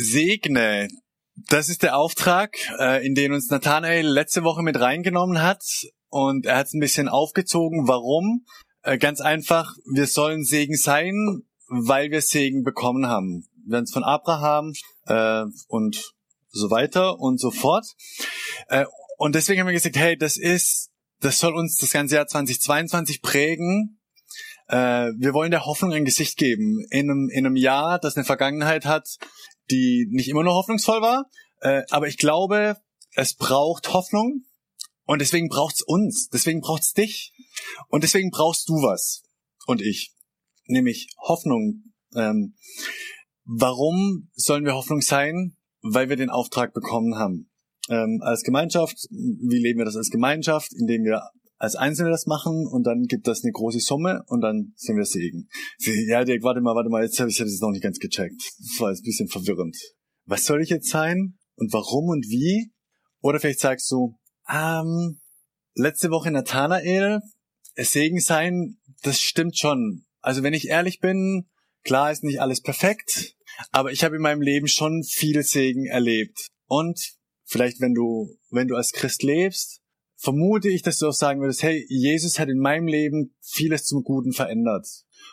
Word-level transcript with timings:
Segne. 0.00 0.88
Das 1.48 1.68
ist 1.68 1.82
der 1.82 1.96
Auftrag, 1.96 2.56
äh, 2.78 3.04
in 3.06 3.14
den 3.14 3.32
uns 3.32 3.50
Nathanael 3.50 4.06
letzte 4.06 4.42
Woche 4.42 4.62
mit 4.62 4.80
reingenommen 4.80 5.42
hat. 5.42 5.62
Und 6.08 6.46
er 6.46 6.58
hat 6.58 6.66
es 6.66 6.74
ein 6.74 6.80
bisschen 6.80 7.08
aufgezogen. 7.08 7.86
Warum? 7.86 8.44
Äh, 8.82 8.98
ganz 8.98 9.20
einfach, 9.20 9.74
wir 9.92 10.06
sollen 10.06 10.44
Segen 10.44 10.76
sein, 10.76 11.14
weil 11.68 12.10
wir 12.10 12.20
Segen 12.20 12.62
bekommen 12.62 13.06
haben. 13.06 13.46
Wir 13.66 13.76
haben 13.76 13.84
es 13.84 13.92
von 13.92 14.04
Abraham 14.04 14.72
äh, 15.06 15.44
und 15.68 16.14
so 16.48 16.70
weiter 16.70 17.20
und 17.20 17.38
so 17.38 17.50
fort. 17.50 17.86
Äh, 18.68 18.86
und 19.18 19.34
deswegen 19.34 19.60
haben 19.60 19.66
wir 19.66 19.74
gesagt, 19.74 19.96
hey, 19.96 20.16
das 20.16 20.36
ist, 20.36 20.90
das 21.20 21.38
soll 21.38 21.54
uns 21.54 21.76
das 21.76 21.92
ganze 21.92 22.16
Jahr 22.16 22.26
2022 22.26 23.22
prägen. 23.22 24.00
Äh, 24.66 25.10
wir 25.18 25.34
wollen 25.34 25.50
der 25.50 25.66
Hoffnung 25.66 25.92
ein 25.92 26.04
Gesicht 26.04 26.38
geben. 26.38 26.84
In 26.90 27.10
einem, 27.10 27.28
in 27.30 27.46
einem 27.46 27.56
Jahr, 27.56 27.98
das 27.98 28.16
eine 28.16 28.24
Vergangenheit 28.24 28.86
hat, 28.86 29.18
die 29.70 30.06
nicht 30.10 30.28
immer 30.28 30.42
nur 30.42 30.54
hoffnungsvoll 30.54 31.00
war. 31.00 31.26
Äh, 31.60 31.82
aber 31.90 32.08
ich 32.08 32.18
glaube, 32.18 32.76
es 33.14 33.34
braucht 33.34 33.92
Hoffnung. 33.92 34.44
Und 35.04 35.20
deswegen 35.20 35.48
braucht's 35.48 35.82
uns. 35.82 36.28
Deswegen 36.28 36.60
braucht's 36.60 36.92
dich. 36.92 37.32
Und 37.88 38.04
deswegen 38.04 38.30
brauchst 38.30 38.68
du 38.68 38.74
was. 38.74 39.24
Und 39.66 39.80
ich. 39.80 40.14
Nämlich 40.66 41.08
Hoffnung. 41.18 41.92
Ähm, 42.14 42.54
warum 43.44 44.30
sollen 44.34 44.64
wir 44.64 44.74
Hoffnung 44.74 45.00
sein? 45.00 45.56
Weil 45.82 46.08
wir 46.08 46.16
den 46.16 46.30
Auftrag 46.30 46.72
bekommen 46.72 47.16
haben. 47.16 47.50
Ähm, 47.88 48.20
als 48.22 48.42
Gemeinschaft, 48.42 48.96
wie 49.10 49.58
leben 49.58 49.78
wir 49.78 49.84
das 49.84 49.96
als 49.96 50.10
Gemeinschaft? 50.10 50.72
Indem 50.74 51.04
wir 51.04 51.22
als 51.60 51.76
Einzelne 51.76 52.10
das 52.10 52.26
machen 52.26 52.66
und 52.66 52.84
dann 52.84 53.04
gibt 53.04 53.26
das 53.26 53.44
eine 53.44 53.52
große 53.52 53.80
Summe 53.80 54.22
und 54.26 54.40
dann 54.40 54.72
sind 54.76 54.96
wir 54.96 55.04
Segen. 55.04 55.48
Ja, 56.08 56.24
Dirk, 56.24 56.42
warte 56.42 56.62
mal, 56.62 56.74
warte 56.74 56.88
mal, 56.88 57.04
jetzt 57.04 57.20
habe 57.20 57.28
ich 57.28 57.36
das 57.36 57.60
noch 57.60 57.70
nicht 57.70 57.82
ganz 57.82 57.98
gecheckt. 57.98 58.40
Das 58.58 58.80
war 58.80 58.90
jetzt 58.90 59.00
ein 59.00 59.04
bisschen 59.04 59.28
verwirrend. 59.28 59.76
Was 60.24 60.46
soll 60.46 60.62
ich 60.62 60.70
jetzt 60.70 60.88
sein 60.88 61.38
und 61.56 61.72
warum 61.72 62.08
und 62.08 62.26
wie? 62.28 62.72
Oder 63.20 63.40
vielleicht 63.40 63.60
sagst 63.60 63.90
du, 63.90 64.16
ähm, 64.48 65.20
letzte 65.74 66.10
Woche 66.10 66.30
Nathanael, 66.30 67.20
Segen 67.76 68.20
sein, 68.20 68.78
das 69.02 69.20
stimmt 69.20 69.58
schon. 69.58 70.06
Also 70.20 70.42
wenn 70.42 70.54
ich 70.54 70.68
ehrlich 70.68 70.98
bin, 71.00 71.50
klar 71.84 72.10
ist 72.10 72.24
nicht 72.24 72.40
alles 72.40 72.62
perfekt, 72.62 73.34
aber 73.70 73.92
ich 73.92 74.02
habe 74.02 74.16
in 74.16 74.22
meinem 74.22 74.40
Leben 74.40 74.66
schon 74.66 75.02
viel 75.02 75.42
Segen 75.42 75.84
erlebt. 75.84 76.46
Und 76.66 76.98
vielleicht, 77.44 77.80
wenn 77.80 77.92
du, 77.92 78.34
wenn 78.48 78.68
du 78.68 78.76
als 78.76 78.92
Christ 78.92 79.22
lebst, 79.22 79.80
vermute 80.20 80.68
ich, 80.68 80.82
dass 80.82 80.98
du 80.98 81.08
auch 81.08 81.14
sagen 81.14 81.40
würdest, 81.40 81.62
hey, 81.62 81.84
Jesus 81.88 82.38
hat 82.38 82.48
in 82.48 82.58
meinem 82.58 82.86
Leben 82.86 83.34
vieles 83.40 83.84
zum 83.84 84.02
Guten 84.02 84.32
verändert. 84.32 84.86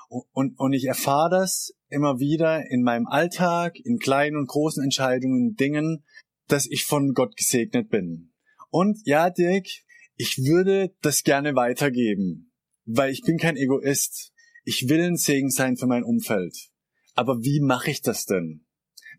Und, 0.08 0.58
und, 0.58 0.74
ich 0.74 0.86
erfahre 0.86 1.30
das 1.30 1.74
immer 1.90 2.20
wieder 2.20 2.70
in 2.70 2.84
meinem 2.84 3.06
Alltag, 3.08 3.76
in 3.84 4.00
kleinen 4.00 4.38
und 4.38 4.48
großen 4.48 4.84
Entscheidungen, 4.84 5.56
Dingen, 5.56 6.06
dass 6.48 6.66
ich 6.66 6.86
von 6.86 7.14
Gott 7.14 7.36
gesegnet 7.36 7.90
bin. 7.90 8.32
Und 8.70 9.00
ja, 9.06 9.30
Dirk, 9.30 9.68
ich 10.16 10.38
würde 10.38 10.96
das 11.02 11.24
gerne 11.24 11.56
weitergeben, 11.56 12.54
weil 12.86 13.12
ich 13.12 13.22
bin 13.22 13.38
kein 13.38 13.58
Egoist. 13.58 14.32
Ich 14.64 14.88
will 14.88 15.04
ein 15.04 15.18
Segen 15.18 15.50
sein 15.50 15.78
für 15.78 15.88
mein 15.88 16.04
Umfeld. 16.04 16.70
Aber 17.14 17.42
wie 17.42 17.60
mache 17.60 17.92
ich 17.92 18.02
das 18.02 18.26
denn? 18.26 18.66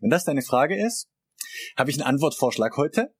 Wenn 0.01 0.09
das 0.09 0.25
deine 0.25 0.41
Frage 0.41 0.83
ist, 0.83 1.09
habe 1.75 1.91
ich 1.91 1.97
einen 1.97 2.07
Antwortvorschlag 2.07 2.75
heute. 2.77 3.13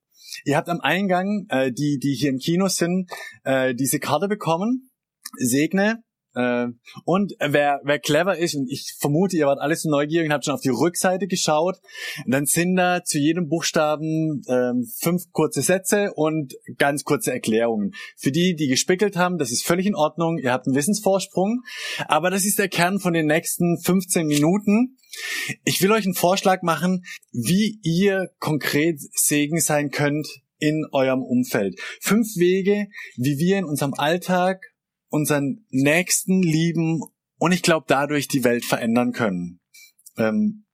Ihr 0.45 0.57
habt 0.57 0.69
am 0.69 0.81
Eingang, 0.81 1.45
äh, 1.49 1.71
die, 1.71 1.99
die 1.99 2.13
hier 2.13 2.29
im 2.29 2.37
Kino 2.37 2.67
sind, 2.67 3.09
äh, 3.43 3.73
diese 3.75 3.99
Karte 3.99 4.27
bekommen. 4.27 4.89
Segne. 5.37 6.03
Äh, 6.35 6.67
und 7.05 7.33
wer, 7.39 7.81
wer 7.83 7.99
clever 7.99 8.37
ist, 8.37 8.55
und 8.55 8.69
ich 8.69 8.95
vermute, 8.99 9.37
ihr 9.37 9.47
wart 9.47 9.59
alles 9.59 9.81
so 9.81 9.89
neugierig 9.89 10.27
und 10.27 10.33
habt 10.33 10.45
schon 10.45 10.53
auf 10.53 10.61
die 10.61 10.69
Rückseite 10.69 11.27
geschaut, 11.27 11.77
dann 12.27 12.45
sind 12.45 12.75
da 12.75 13.03
zu 13.03 13.17
jedem 13.17 13.47
Buchstaben 13.49 14.41
äh, 14.47 14.73
fünf 14.99 15.31
kurze 15.31 15.61
Sätze 15.61 16.13
und 16.13 16.55
ganz 16.77 17.03
kurze 17.03 17.31
Erklärungen. 17.31 17.91
Für 18.15 18.31
die, 18.31 18.55
die 18.55 18.67
gespickelt 18.67 19.15
haben, 19.15 19.37
das 19.37 19.51
ist 19.51 19.65
völlig 19.65 19.85
in 19.85 19.95
Ordnung, 19.95 20.37
ihr 20.37 20.51
habt 20.51 20.67
einen 20.67 20.75
Wissensvorsprung, 20.75 21.61
aber 22.07 22.29
das 22.29 22.45
ist 22.45 22.59
der 22.59 22.69
Kern 22.69 22.99
von 22.99 23.13
den 23.13 23.25
nächsten 23.25 23.79
15 23.81 24.27
Minuten. 24.27 24.97
Ich 25.63 25.81
will 25.81 25.91
euch 25.91 26.05
einen 26.05 26.13
Vorschlag 26.13 26.61
machen, 26.61 27.03
wie 27.31 27.79
ihr 27.83 28.29
konkret 28.39 28.99
Segen 28.99 29.59
sein 29.59 29.89
könnt 29.89 30.27
in 30.59 30.85
eurem 30.91 31.23
Umfeld. 31.23 31.79
Fünf 32.01 32.35
Wege, 32.35 32.87
wie 33.15 33.37
wir 33.37 33.57
in 33.57 33.65
unserem 33.65 33.93
Alltag 33.93 34.61
unseren 35.09 35.65
Nächsten 35.69 36.41
lieben 36.41 37.01
und 37.37 37.51
ich 37.51 37.61
glaube 37.61 37.85
dadurch 37.87 38.27
die 38.27 38.43
Welt 38.43 38.65
verändern 38.65 39.11
können. 39.11 39.59
Ähm, 40.17 40.65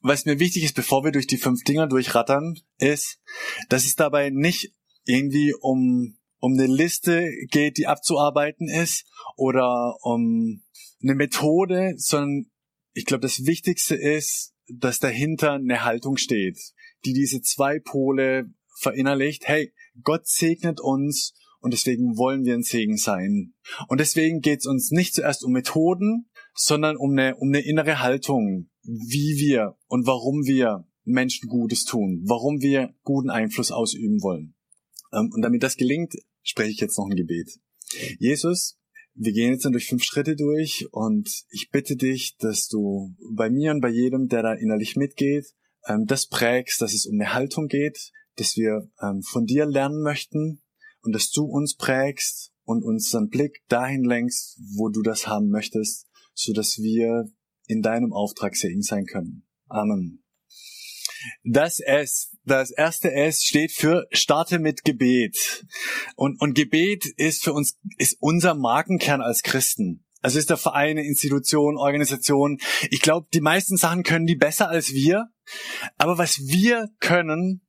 was 0.00 0.26
mir 0.26 0.38
wichtig 0.38 0.64
ist, 0.64 0.74
bevor 0.74 1.02
wir 1.04 1.12
durch 1.12 1.26
die 1.26 1.38
fünf 1.38 1.64
Dinger 1.64 1.86
durchrattern, 1.86 2.58
ist, 2.78 3.20
dass 3.70 3.86
es 3.86 3.96
dabei 3.96 4.30
nicht 4.30 4.74
irgendwie 5.06 5.54
um, 5.54 6.18
um 6.40 6.52
eine 6.52 6.66
Liste 6.66 7.26
geht, 7.50 7.78
die 7.78 7.86
abzuarbeiten 7.86 8.68
ist 8.68 9.06
oder 9.36 9.96
um 10.02 10.62
eine 11.02 11.14
Methode, 11.14 11.94
sondern 11.96 12.50
ich 12.92 13.06
glaube, 13.06 13.22
das 13.22 13.46
Wichtigste 13.46 13.94
ist, 13.94 14.54
dass 14.66 14.98
dahinter 14.98 15.52
eine 15.52 15.84
Haltung 15.84 16.16
steht, 16.16 16.58
die 17.04 17.12
diese 17.12 17.40
zwei 17.42 17.78
Pole 17.78 18.50
verinnerlicht. 18.78 19.46
Hey, 19.46 19.72
Gott 20.02 20.26
segnet 20.26 20.80
uns 20.80 21.34
und 21.64 21.72
deswegen 21.72 22.18
wollen 22.18 22.44
wir 22.44 22.52
ein 22.52 22.62
Segen 22.62 22.98
sein. 22.98 23.54
Und 23.88 23.98
deswegen 23.98 24.40
geht 24.40 24.58
es 24.58 24.66
uns 24.66 24.90
nicht 24.90 25.14
zuerst 25.14 25.42
um 25.44 25.52
Methoden, 25.52 26.28
sondern 26.54 26.98
um 26.98 27.12
eine, 27.12 27.36
um 27.36 27.48
eine 27.48 27.64
innere 27.64 28.00
Haltung, 28.00 28.68
wie 28.82 29.38
wir 29.38 29.74
und 29.86 30.06
warum 30.06 30.44
wir 30.44 30.86
Menschen 31.04 31.48
Gutes 31.48 31.84
tun, 31.84 32.22
warum 32.26 32.60
wir 32.60 32.94
guten 33.02 33.30
Einfluss 33.30 33.70
ausüben 33.70 34.20
wollen. 34.20 34.54
Ähm, 35.14 35.30
und 35.32 35.40
damit 35.40 35.62
das 35.62 35.78
gelingt, 35.78 36.12
spreche 36.42 36.70
ich 36.70 36.80
jetzt 36.80 36.98
noch 36.98 37.08
ein 37.08 37.16
Gebet. 37.16 37.58
Jesus, 38.18 38.78
wir 39.14 39.32
gehen 39.32 39.52
jetzt 39.52 39.64
dann 39.64 39.72
durch 39.72 39.86
fünf 39.86 40.04
Schritte 40.04 40.36
durch 40.36 40.86
und 40.90 41.30
ich 41.48 41.70
bitte 41.70 41.96
dich, 41.96 42.36
dass 42.36 42.68
du 42.68 43.14
bei 43.32 43.48
mir 43.48 43.70
und 43.70 43.80
bei 43.80 43.88
jedem, 43.88 44.28
der 44.28 44.42
da 44.42 44.52
innerlich 44.52 44.96
mitgeht, 44.96 45.46
ähm, 45.86 46.04
das 46.04 46.26
prägst, 46.26 46.82
dass 46.82 46.92
es 46.92 47.06
um 47.06 47.18
eine 47.18 47.32
Haltung 47.32 47.68
geht, 47.68 48.10
dass 48.36 48.54
wir 48.54 48.90
ähm, 49.00 49.22
von 49.22 49.46
dir 49.46 49.64
lernen 49.64 50.02
möchten 50.02 50.60
und 51.04 51.12
dass 51.12 51.30
du 51.30 51.44
uns 51.44 51.76
prägst 51.76 52.52
und 52.64 52.82
unseren 52.82 53.28
Blick 53.28 53.62
dahin 53.68 54.04
lenkst, 54.04 54.58
wo 54.76 54.88
du 54.88 55.02
das 55.02 55.26
haben 55.26 55.50
möchtest, 55.50 56.06
so 56.32 56.52
dass 56.52 56.78
wir 56.78 57.30
in 57.66 57.82
deinem 57.82 58.12
Auftrag 58.12 58.56
Segen 58.56 58.82
sein 58.82 59.06
können. 59.06 59.46
Amen. 59.68 60.22
Das 61.42 61.80
S, 61.80 62.36
das 62.44 62.70
erste 62.70 63.12
S 63.12 63.42
steht 63.42 63.72
für 63.72 64.06
starte 64.10 64.58
mit 64.58 64.84
Gebet. 64.84 65.64
Und, 66.16 66.40
und 66.40 66.54
Gebet 66.54 67.06
ist 67.16 67.42
für 67.42 67.52
uns, 67.52 67.78
ist 67.96 68.18
unser 68.20 68.54
Markenkern 68.54 69.22
als 69.22 69.42
Christen. 69.42 70.04
Also 70.20 70.38
ist 70.38 70.50
der 70.50 70.56
Verein, 70.56 70.96
Institution, 70.96 71.76
Organisation. 71.76 72.58
Ich 72.90 73.00
glaube, 73.00 73.28
die 73.32 73.42
meisten 73.42 73.76
Sachen 73.76 74.02
können 74.02 74.26
die 74.26 74.36
besser 74.36 74.68
als 74.68 74.92
wir. 74.92 75.28
Aber 75.98 76.16
was 76.18 76.40
wir 76.40 76.88
können, 77.00 77.66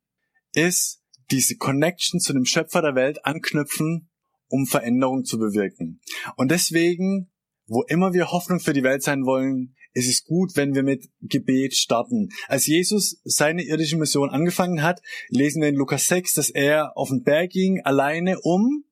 ist 0.52 1.02
diese 1.30 1.56
Connection 1.56 2.20
zu 2.20 2.32
dem 2.32 2.44
Schöpfer 2.44 2.82
der 2.82 2.94
Welt 2.94 3.24
anknüpfen, 3.24 4.08
um 4.48 4.66
Veränderung 4.66 5.24
zu 5.24 5.38
bewirken. 5.38 6.00
Und 6.36 6.50
deswegen, 6.50 7.30
wo 7.66 7.82
immer 7.82 8.12
wir 8.12 8.30
Hoffnung 8.30 8.60
für 8.60 8.72
die 8.72 8.84
Welt 8.84 9.02
sein 9.02 9.24
wollen, 9.24 9.74
ist 9.92 10.08
es 10.08 10.24
gut, 10.24 10.56
wenn 10.56 10.74
wir 10.74 10.82
mit 10.82 11.08
Gebet 11.22 11.74
starten. 11.74 12.28
Als 12.48 12.66
Jesus 12.66 13.20
seine 13.24 13.64
irdische 13.64 13.96
Mission 13.96 14.30
angefangen 14.30 14.82
hat, 14.82 15.00
lesen 15.30 15.62
wir 15.62 15.68
in 15.68 15.74
Lukas 15.74 16.06
6, 16.08 16.34
dass 16.34 16.50
er 16.50 16.96
auf 16.96 17.08
den 17.08 17.22
Berg 17.22 17.50
ging, 17.50 17.80
alleine 17.82 18.38
um 18.40 18.84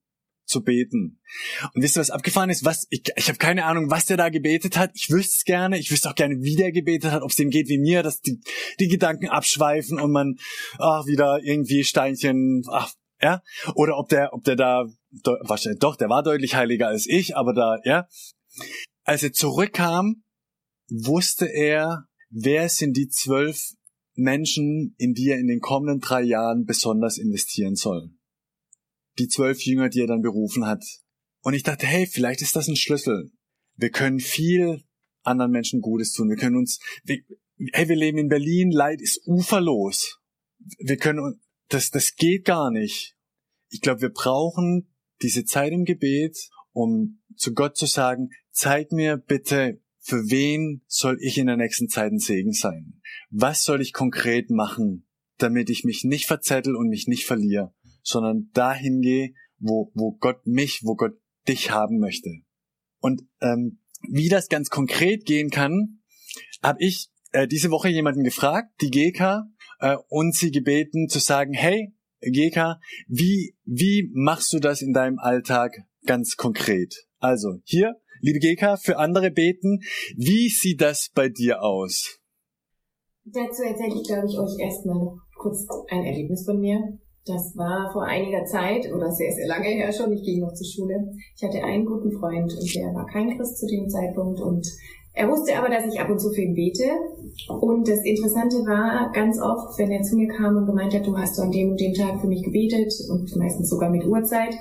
zu 0.45 0.61
beten. 0.61 1.19
Und 1.73 1.81
wisst 1.81 1.97
ihr, 1.97 2.01
was 2.01 2.11
abgefahren 2.11 2.49
ist? 2.49 2.65
Was, 2.65 2.87
ich, 2.89 3.03
ich 3.15 3.27
habe 3.27 3.37
keine 3.37 3.65
Ahnung, 3.65 3.89
was 3.89 4.05
der 4.05 4.17
da 4.17 4.29
gebetet 4.29 4.77
hat. 4.77 4.91
Ich 4.93 5.09
wüsste 5.09 5.35
es 5.37 5.43
gerne. 5.43 5.79
Ich 5.79 5.91
wüsste 5.91 6.09
auch 6.09 6.15
gerne, 6.15 6.35
wie 6.41 6.55
der 6.55 6.71
gebetet 6.71 7.11
hat, 7.11 7.23
ob 7.23 7.31
es 7.31 7.35
dem 7.35 7.49
geht 7.49 7.67
wie 7.67 7.79
mir, 7.79 8.03
dass 8.03 8.21
die, 8.21 8.39
die 8.79 8.87
Gedanken 8.87 9.27
abschweifen 9.27 9.99
und 9.99 10.11
man 10.11 10.35
ach, 10.77 11.05
wieder 11.05 11.39
irgendwie 11.43 11.83
Steinchen, 11.83 12.63
ach, 12.69 12.93
ja, 13.21 13.41
oder 13.75 13.97
ob 13.97 14.09
der, 14.09 14.33
ob 14.33 14.43
der 14.43 14.55
da, 14.55 14.85
wahrscheinlich 15.41 15.79
doch, 15.79 15.95
der 15.95 16.09
war 16.09 16.21
deutlich 16.21 16.55
heiliger 16.55 16.87
als 16.87 17.07
ich, 17.07 17.35
aber 17.35 17.53
da, 17.53 17.77
ja. 17.83 18.07
als 19.03 19.23
er 19.23 19.31
zurückkam, 19.31 20.23
wusste 20.89 21.45
er, 21.45 22.05
wer 22.29 22.69
sind 22.69 22.97
die 22.97 23.07
zwölf 23.07 23.73
Menschen, 24.15 24.95
in 24.97 25.13
die 25.13 25.29
er 25.29 25.39
in 25.39 25.47
den 25.47 25.59
kommenden 25.59 25.99
drei 25.99 26.21
Jahren 26.21 26.65
besonders 26.65 27.17
investieren 27.17 27.75
soll. 27.75 28.11
Die 29.17 29.27
zwölf 29.27 29.61
Jünger, 29.61 29.89
die 29.89 30.01
er 30.01 30.07
dann 30.07 30.21
berufen 30.21 30.65
hat. 30.65 30.83
Und 31.41 31.53
ich 31.53 31.63
dachte, 31.63 31.85
hey, 31.85 32.07
vielleicht 32.07 32.41
ist 32.41 32.55
das 32.55 32.67
ein 32.67 32.75
Schlüssel. 32.75 33.31
Wir 33.75 33.89
können 33.89 34.19
viel 34.19 34.83
anderen 35.23 35.51
Menschen 35.51 35.81
Gutes 35.81 36.13
tun. 36.13 36.29
Wir 36.29 36.37
können 36.37 36.57
uns, 36.57 36.79
wir, 37.03 37.19
hey, 37.73 37.87
wir 37.87 37.95
leben 37.95 38.17
in 38.17 38.29
Berlin, 38.29 38.71
Leid 38.71 39.01
ist 39.01 39.21
uferlos. 39.25 40.19
Wir 40.79 40.97
können, 40.97 41.41
das, 41.69 41.91
das 41.91 42.15
geht 42.15 42.45
gar 42.45 42.71
nicht. 42.71 43.15
Ich 43.69 43.81
glaube, 43.81 44.01
wir 44.01 44.09
brauchen 44.09 44.93
diese 45.21 45.45
Zeit 45.45 45.71
im 45.71 45.85
Gebet, 45.85 46.37
um 46.71 47.21
zu 47.35 47.53
Gott 47.53 47.77
zu 47.77 47.85
sagen, 47.85 48.29
zeig 48.51 48.91
mir 48.91 49.17
bitte, 49.17 49.81
für 49.99 50.29
wen 50.29 50.83
soll 50.87 51.17
ich 51.19 51.37
in 51.37 51.47
der 51.47 51.57
nächsten 51.57 51.89
Zeit 51.89 52.11
ein 52.11 52.19
Segen 52.19 52.53
sein? 52.53 53.01
Was 53.31 53.63
soll 53.63 53.81
ich 53.81 53.91
konkret 53.91 54.51
machen, 54.51 55.07
damit 55.37 55.69
ich 55.69 55.83
mich 55.83 56.03
nicht 56.03 56.27
verzettel 56.27 56.75
und 56.75 56.89
mich 56.89 57.07
nicht 57.07 57.25
verliere, 57.25 57.73
sondern 58.05 58.49
dahin 58.53 59.01
gehe, 59.01 59.33
wo, 59.57 59.91
wo 59.93 60.13
Gott 60.13 60.45
mich, 60.45 60.81
wo 60.83 60.95
Gott 60.95 61.13
dich 61.47 61.71
haben 61.71 61.99
möchte. 61.99 62.29
Und 62.99 63.23
ähm, 63.41 63.79
wie 64.09 64.29
das 64.29 64.47
ganz 64.47 64.69
konkret 64.69 65.25
gehen 65.25 65.49
kann, 65.49 66.01
habe 66.61 66.79
ich 66.81 67.09
äh, 67.31 67.47
diese 67.47 67.71
Woche 67.71 67.89
jemanden 67.89 68.23
gefragt, 68.23 68.69
die 68.81 68.89
GK, 68.89 69.43
äh, 69.79 69.97
und 70.07 70.35
sie 70.35 70.51
gebeten 70.51 71.09
zu 71.09 71.19
sagen, 71.19 71.53
hey, 71.53 71.93
GK, 72.21 72.79
wie, 73.07 73.55
wie 73.65 74.09
machst 74.13 74.53
du 74.53 74.59
das 74.59 74.81
in 74.81 74.93
deinem 74.93 75.19
Alltag 75.19 75.83
ganz 76.05 76.37
konkret? 76.37 77.07
Also 77.19 77.59
hier, 77.63 77.95
liebe 78.21 78.39
GK, 78.39 78.77
für 78.77 78.97
andere 78.97 79.31
beten, 79.31 79.81
wie 80.15 80.49
sieht 80.49 80.81
das 80.81 81.09
bei 81.13 81.29
dir 81.29 81.61
aus? 81.61 82.19
Dazu 83.25 83.63
erzähle 83.63 83.95
ich, 83.99 84.07
glaube 84.07 84.27
ich, 84.27 84.37
euch 84.37 84.59
erstmal 84.59 85.17
kurz 85.35 85.67
ein 85.89 86.05
Erlebnis 86.05 86.45
von 86.45 86.59
mir. 86.59 86.99
Das 87.25 87.57
war 87.57 87.91
vor 87.91 88.03
einiger 88.03 88.45
Zeit 88.45 88.91
oder 88.93 89.11
sehr, 89.11 89.31
sehr 89.31 89.47
lange 89.47 89.69
her 89.69 89.91
schon. 89.91 90.13
Ich 90.13 90.23
ging 90.23 90.41
noch 90.41 90.53
zur 90.53 90.67
Schule. 90.67 91.11
Ich 91.35 91.43
hatte 91.43 91.63
einen 91.63 91.85
guten 91.85 92.11
Freund 92.11 92.53
und 92.53 92.75
der 92.75 92.93
war 92.93 93.07
kein 93.07 93.35
Christ 93.35 93.57
zu 93.57 93.65
dem 93.65 93.89
Zeitpunkt 93.89 94.39
und 94.41 94.67
er 95.17 95.29
wusste 95.29 95.57
aber, 95.57 95.69
dass 95.69 95.91
ich 95.91 95.99
ab 95.99 96.09
und 96.09 96.19
zu 96.19 96.29
für 96.31 96.41
ihn 96.41 96.53
bete. 96.53 96.83
Und 97.47 97.87
das 97.87 98.03
Interessante 98.03 98.57
war 98.57 99.11
ganz 99.13 99.39
oft, 99.39 99.79
wenn 99.79 99.89
er 99.89 100.03
zu 100.03 100.17
mir 100.17 100.27
kam 100.27 100.57
und 100.57 100.65
gemeint 100.65 100.93
hat, 100.93 101.07
du 101.07 101.17
hast 101.17 101.39
an 101.39 101.51
dem 101.51 101.71
und 101.71 101.79
dem 101.79 101.93
Tag 101.93 102.19
für 102.19 102.27
mich 102.27 102.43
gebetet 102.43 102.93
und 103.09 103.33
meistens 103.37 103.69
sogar 103.69 103.89
mit 103.89 104.05
Uhrzeit, 104.05 104.53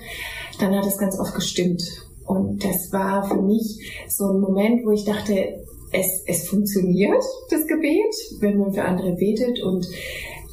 dann 0.60 0.74
hat 0.74 0.86
es 0.86 0.96
ganz 0.96 1.18
oft 1.18 1.34
gestimmt. 1.34 1.82
Und 2.24 2.64
das 2.64 2.92
war 2.92 3.28
für 3.28 3.42
mich 3.42 4.06
so 4.08 4.26
ein 4.28 4.40
Moment, 4.40 4.86
wo 4.86 4.92
ich 4.92 5.04
dachte, 5.04 5.64
es, 5.92 6.22
es 6.26 6.48
funktioniert, 6.48 7.22
das 7.50 7.66
Gebet, 7.66 8.14
wenn 8.40 8.58
man 8.58 8.72
für 8.72 8.84
andere 8.84 9.12
betet. 9.16 9.62
Und 9.62 9.86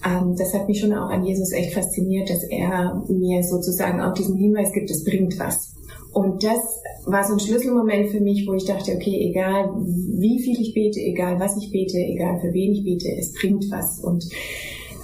ähm, 0.05 0.35
das 0.37 0.53
hat 0.53 0.67
mich 0.67 0.79
schon 0.79 0.93
auch 0.93 1.09
an 1.09 1.25
Jesus 1.25 1.51
echt 1.51 1.73
fasziniert, 1.73 2.29
dass 2.29 2.43
er 2.43 3.03
mir 3.09 3.43
sozusagen 3.43 4.01
auch 4.01 4.13
diesen 4.13 4.37
Hinweis 4.37 4.71
gibt, 4.71 4.89
es 4.89 5.03
bringt 5.03 5.37
was. 5.39 5.75
Und 6.11 6.43
das 6.43 6.59
war 7.05 7.23
so 7.23 7.33
ein 7.33 7.39
Schlüsselmoment 7.39 8.09
für 8.09 8.19
mich, 8.19 8.45
wo 8.47 8.53
ich 8.53 8.65
dachte, 8.65 8.93
okay, 8.93 9.29
egal 9.29 9.69
wie 9.75 10.41
viel 10.41 10.59
ich 10.59 10.73
bete, 10.73 10.99
egal 10.99 11.39
was 11.39 11.55
ich 11.57 11.71
bete, 11.71 11.97
egal 11.97 12.39
für 12.39 12.53
wen 12.53 12.73
ich 12.73 12.83
bete, 12.83 13.09
es 13.17 13.33
bringt 13.33 13.65
was. 13.71 13.99
Und 13.99 14.27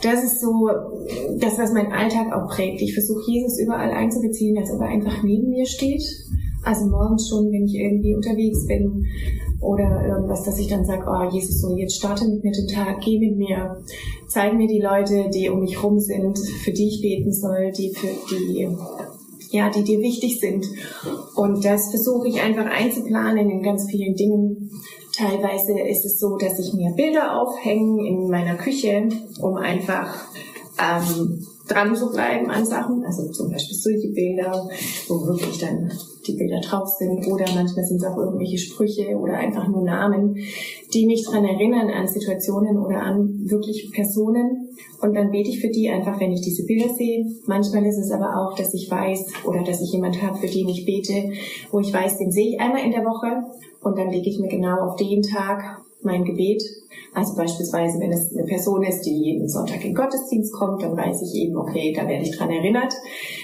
das 0.04 0.24
ist 0.24 0.42
so 0.42 0.70
das, 1.40 1.58
was 1.58 1.74
mein 1.74 1.92
Alltag 1.92 2.34
auch 2.34 2.50
prägt. 2.50 2.82
Ich 2.82 2.94
versuche 2.94 3.32
Jesus 3.32 3.60
überall 3.60 3.92
einzubeziehen, 3.92 4.58
als 4.58 4.72
ob 4.72 4.82
er 4.82 4.90
einfach 4.90 5.24
neben 5.24 5.50
mir 5.50 5.66
steht. 5.66 6.04
Also 6.64 6.88
morgens 6.88 7.30
schon, 7.30 7.52
wenn 7.52 7.66
ich 7.66 7.76
irgendwie 7.76 8.14
unterwegs 8.14 8.66
bin 8.68 9.06
oder 9.60 10.06
irgendwas, 10.08 10.44
dass 10.44 10.60
ich 10.60 10.68
dann 10.68 10.86
sage, 10.86 11.06
oh 11.08 11.30
Jesus, 11.32 11.62
so 11.62 11.76
jetzt 11.76 11.98
starte 11.98 12.28
mit 12.28 12.44
mir 12.44 12.52
den 12.52 12.68
Tag, 12.68 13.02
geh 13.02 13.20
mit 13.20 13.38
mir, 13.38 13.84
zeig 14.28 14.54
mir 14.54 14.68
die 14.68 14.82
Leute, 14.82 15.30
die 15.34 15.50
um 15.50 15.62
mich 15.62 15.82
rum 15.82 16.00
sind, 16.00 16.38
für 16.64 16.72
die 16.72 16.88
ich 16.88 17.02
beten 17.02 17.34
soll, 17.34 17.72
die 17.72 17.94
für 17.94 18.08
die 18.30 18.68
ja, 19.52 19.70
die 19.70 19.84
dir 19.84 20.00
wichtig 20.00 20.40
sind. 20.40 20.66
Und 21.36 21.64
das 21.64 21.90
versuche 21.90 22.28
ich 22.28 22.42
einfach 22.42 22.66
einzuplanen 22.66 23.50
in 23.50 23.64
ganz 23.64 23.90
vielen 23.90 24.16
Dingen. 24.16 24.70
Teilweise 25.16 25.80
ist 25.80 26.06
es 26.06 26.20
so, 26.20 26.38
dass 26.38 26.60
ich 26.60 26.74
mir 26.74 26.92
Bilder 26.92 27.42
aufhänge 27.42 28.06
in 28.08 28.30
meiner 28.30 28.56
Küche, 28.56 29.08
um 29.42 29.56
einfach 29.56 30.28
ähm, 30.80 31.46
dran 31.68 31.96
zu 31.96 32.12
bleiben 32.12 32.50
an 32.50 32.66
Sachen. 32.66 33.04
Also 33.04 33.30
zum 33.32 33.52
Beispiel 33.52 33.78
solche 33.78 34.10
Bilder, 34.10 34.68
wo 35.08 35.26
wirklich 35.26 35.58
dann 35.60 35.92
die 36.26 36.34
Bilder 36.34 36.60
drauf 36.62 36.90
sind. 36.90 37.26
Oder 37.28 37.46
manchmal 37.54 37.86
sind 37.86 37.98
es 37.98 38.06
auch 38.06 38.18
irgendwelche 38.18 38.58
Sprüche 38.58 39.16
oder 39.18 39.34
einfach 39.36 39.68
nur 39.68 39.84
Namen, 39.84 40.38
die 40.94 41.06
mich 41.06 41.26
dran 41.26 41.46
erinnern 41.46 41.90
an 41.90 42.08
Situationen 42.08 42.78
oder 42.78 43.02
an 43.02 43.50
wirklich 43.50 43.92
Personen. 43.92 44.70
Und 45.02 45.14
dann 45.14 45.32
bete 45.32 45.50
ich 45.50 45.60
für 45.60 45.70
die 45.70 45.90
einfach, 45.90 46.20
wenn 46.20 46.32
ich 46.32 46.42
diese 46.42 46.66
Bilder 46.66 46.94
sehe. 46.94 47.26
Manchmal 47.46 47.86
ist 47.86 47.98
es 47.98 48.12
aber 48.12 48.38
auch, 48.38 48.56
dass 48.56 48.74
ich 48.74 48.90
weiß 48.90 49.46
oder 49.46 49.64
dass 49.64 49.82
ich 49.82 49.92
jemand 49.92 50.22
habe, 50.22 50.38
für 50.38 50.48
den 50.48 50.68
ich 50.70 50.86
bete, 50.86 51.32
wo 51.72 51.80
ich 51.80 51.94
weiß, 51.94 52.18
den 52.18 52.32
sehe 52.32 52.50
ich 52.50 52.60
einmal 52.60 52.84
in 52.84 52.92
der 52.92 53.06
Woche. 53.06 53.44
Und 53.82 53.98
dann 53.98 54.10
lege 54.10 54.30
ich 54.30 54.40
mir 54.40 54.50
genau 54.50 54.80
auf 54.82 54.96
den 54.96 55.22
Tag 55.22 55.82
mein 56.02 56.24
Gebet 56.24 56.64
also 57.18 57.36
beispielsweise, 57.36 58.00
wenn 58.00 58.12
es 58.12 58.32
eine 58.32 58.44
Person 58.44 58.84
ist, 58.84 59.02
die 59.02 59.18
jeden 59.18 59.50
Sonntag 59.50 59.84
in 59.84 59.96
Gottesdienst 59.96 60.54
kommt, 60.54 60.84
dann 60.84 60.96
weiß 60.96 61.24
ich 61.24 61.42
eben, 61.42 61.58
okay, 61.58 61.92
da 61.92 62.08
werde 62.08 62.24
ich 62.24 62.38
dran 62.38 62.52
erinnert. 62.52 62.94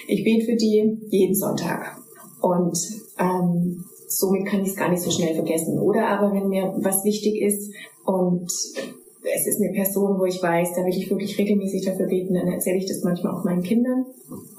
Ich 0.07 0.23
bete 0.23 0.45
für 0.45 0.55
die 0.55 0.99
jeden 1.09 1.33
Sonntag. 1.33 1.97
Und 2.39 2.77
ähm, 3.17 3.83
somit 4.07 4.45
kann 4.45 4.61
ich 4.61 4.69
es 4.69 4.75
gar 4.75 4.89
nicht 4.89 5.01
so 5.01 5.09
schnell 5.09 5.33
vergessen. 5.33 5.79
Oder 5.79 6.07
aber 6.07 6.33
wenn 6.33 6.49
mir 6.49 6.71
was 6.81 7.03
wichtig 7.03 7.41
ist 7.41 7.73
und 8.05 8.45
es 8.45 9.47
ist 9.47 9.59
eine 9.59 9.73
Person, 9.73 10.19
wo 10.19 10.25
ich 10.25 10.43
weiß, 10.43 10.73
da 10.75 10.83
will 10.83 10.95
ich 10.95 11.09
wirklich 11.09 11.35
regelmäßig 11.39 11.85
dafür 11.85 12.05
beten, 12.05 12.35
dann 12.35 12.49
erzähle 12.49 12.77
ich 12.77 12.85
das 12.85 13.03
manchmal 13.03 13.33
auch 13.33 13.43
meinen 13.43 13.63
Kindern 13.63 14.05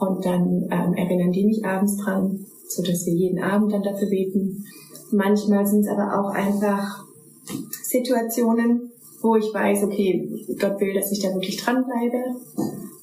und 0.01 0.25
dann 0.25 0.69
ähm, 0.73 0.95
erinnern 0.95 1.31
die 1.31 1.45
mich 1.45 1.65
abends 1.65 1.99
dran, 1.99 2.45
so 2.67 2.83
dass 2.83 3.07
wir 3.07 3.13
jeden 3.13 3.39
Abend 3.39 3.73
dann 3.73 3.83
dafür 3.85 4.09
beten. 4.09 4.65
Manchmal 5.13 5.67
sind 5.67 5.83
es 5.83 5.89
aber 5.89 6.19
auch 6.19 6.31
einfach 6.31 7.05
Situationen, 7.95 8.91
wo 9.23 9.37
ich 9.37 9.55
weiß, 9.55 9.85
okay, 9.85 10.29
Gott 10.61 10.81
will, 10.81 10.95
dass 10.95 11.13
ich 11.13 11.21
da 11.21 11.33
wirklich 11.33 11.57
dranbleibe. 11.57 12.37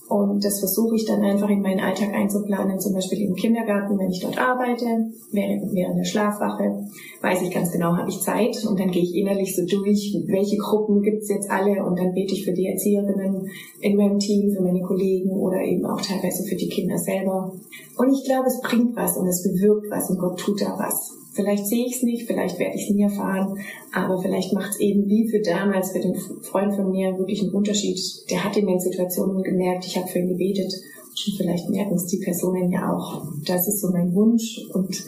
Und 0.10 0.44
das 0.44 0.60
versuche 0.60 0.98
ich 0.98 1.06
dann 1.06 1.24
einfach 1.24 1.50
in 1.50 1.62
meinen 1.62 1.80
Alltag 1.80 2.14
einzuplanen, 2.14 2.78
zum 2.82 2.94
Beispiel 2.94 3.22
im 3.22 3.34
Kindergarten, 3.34 3.98
wenn 3.98 4.12
ich 4.12 4.20
dort 4.20 4.38
arbeite, 4.38 5.10
während, 5.32 5.74
der 5.74 6.04
Schlafwache, 6.04 6.84
weiß 7.22 7.42
ich 7.44 7.52
ganz 7.52 7.72
genau, 7.72 7.96
habe 7.96 8.10
ich 8.10 8.20
Zeit 8.20 8.62
und 8.66 8.78
dann 8.78 8.92
gehe 8.92 9.04
ich 9.04 9.16
innerlich 9.16 9.56
so 9.56 9.66
durch, 9.66 10.14
welche 10.28 10.58
Gruppen 10.58 11.02
gibt's 11.02 11.30
jetzt 11.30 11.50
alle 11.50 11.86
und 11.86 11.98
dann 11.98 12.14
bete 12.14 12.34
ich 12.34 12.44
für 12.44 12.52
die 12.52 12.68
Erzieherinnen 12.68 13.50
in 13.80 13.96
meinem 13.96 14.20
Team, 14.20 14.52
für 14.52 14.62
meine 14.62 14.82
Kollegen 14.82 15.32
oder 15.32 15.62
eben 15.62 15.86
auch 15.86 16.02
teilweise 16.02 16.44
für 16.44 16.58
die 16.58 16.68
Kinder 16.68 16.98
selber. 16.98 17.54
Und 17.98 18.12
ich 18.12 18.26
glaube, 18.26 18.48
es 18.48 18.60
bringt 18.60 18.98
was 18.98 19.16
und 19.16 19.28
es 19.28 19.42
bewirkt 19.44 19.90
was 19.90 20.10
und 20.10 20.20
Gott 20.20 20.38
tut 20.38 20.62
da 20.62 20.76
was. 20.78 21.21
Vielleicht 21.34 21.66
sehe 21.66 21.86
ich 21.86 21.96
es 21.96 22.04
nicht, 22.04 22.28
vielleicht 22.28 22.60
werde 22.60 22.76
ich 22.76 22.84
es 22.84 22.90
nie 22.90 23.04
erfahren, 23.04 23.58
aber 23.94 24.22
vielleicht 24.22 24.52
macht 24.54 24.72
es 24.72 24.80
eben 24.80 25.08
wie 25.08 25.30
für 25.30 25.40
damals, 25.42 25.92
für 25.92 26.00
den 26.00 26.16
Freund 26.16 26.76
von 26.76 26.92
mir, 26.92 27.18
wirklich 27.18 27.42
einen 27.42 27.54
Unterschied. 27.54 28.00
Der 28.30 28.44
hat 28.44 28.58
in 28.58 28.68
den 28.68 28.80
Situationen 28.80 29.42
gemerkt, 29.42 29.86
ich 29.86 29.98
habe 29.98 30.10
für 30.10 30.20
ihn 30.20 30.28
gebetet 30.28 30.74
und 30.74 31.38
vielleicht 31.38 31.70
merken 31.70 31.96
es 31.96 32.08
die 32.08 32.20
Personen 32.20 32.72
ja 32.72 32.92
auch. 32.92 33.32
Das 33.46 33.68
ist 33.68 33.80
so 33.80 33.92
mein 33.92 34.14
Wunsch 34.14 34.60
und 34.74 35.06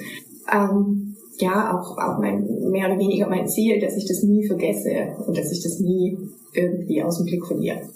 ähm, 0.51 1.17
ja, 1.39 1.77
auch, 1.77 1.97
auch 1.97 2.19
mein, 2.19 2.45
mehr 2.71 2.87
oder 2.87 2.99
weniger 2.99 3.27
mein 3.27 3.47
Ziel, 3.47 3.81
dass 3.81 3.97
ich 3.97 4.07
das 4.07 4.23
nie 4.23 4.47
vergesse 4.47 5.17
und 5.25 5.37
dass 5.37 5.51
ich 5.51 5.61
das 5.61 5.79
nie 5.79 6.17
irgendwie 6.53 7.03
aus 7.03 7.17
dem 7.17 7.25
Blick 7.25 7.45
verliere. 7.45 7.89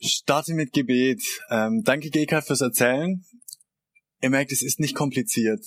Starte 0.00 0.54
mit 0.54 0.72
Gebet. 0.72 1.22
Ähm, 1.50 1.82
danke, 1.84 2.10
Geka, 2.10 2.40
fürs 2.40 2.62
Erzählen. 2.62 3.24
Ihr 4.20 4.30
merkt, 4.30 4.50
es 4.50 4.62
ist 4.62 4.80
nicht 4.80 4.96
kompliziert, 4.96 5.64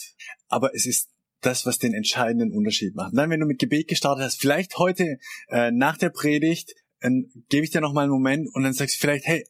aber 0.50 0.74
es 0.74 0.86
ist 0.86 1.10
das, 1.42 1.66
was 1.66 1.78
den 1.78 1.94
entscheidenden 1.94 2.52
Unterschied 2.52 2.96
macht. 2.96 3.16
Dann, 3.16 3.30
wenn 3.30 3.40
du 3.40 3.46
mit 3.46 3.60
Gebet 3.60 3.88
gestartet 3.88 4.26
hast, 4.26 4.40
vielleicht 4.40 4.78
heute 4.78 5.18
äh, 5.50 5.72
nach 5.72 5.98
der 5.98 6.10
Predigt, 6.10 6.74
dann 7.02 7.26
gebe 7.50 7.66
ich 7.66 7.72
dir 7.72 7.82
noch 7.82 7.94
mal 7.94 8.04
einen 8.04 8.12
Moment 8.12 8.50
und 8.54 8.64
dann 8.64 8.74
sagst 8.74 8.96
du 8.96 9.00
vielleicht, 9.00 9.26
hey, 9.26 9.46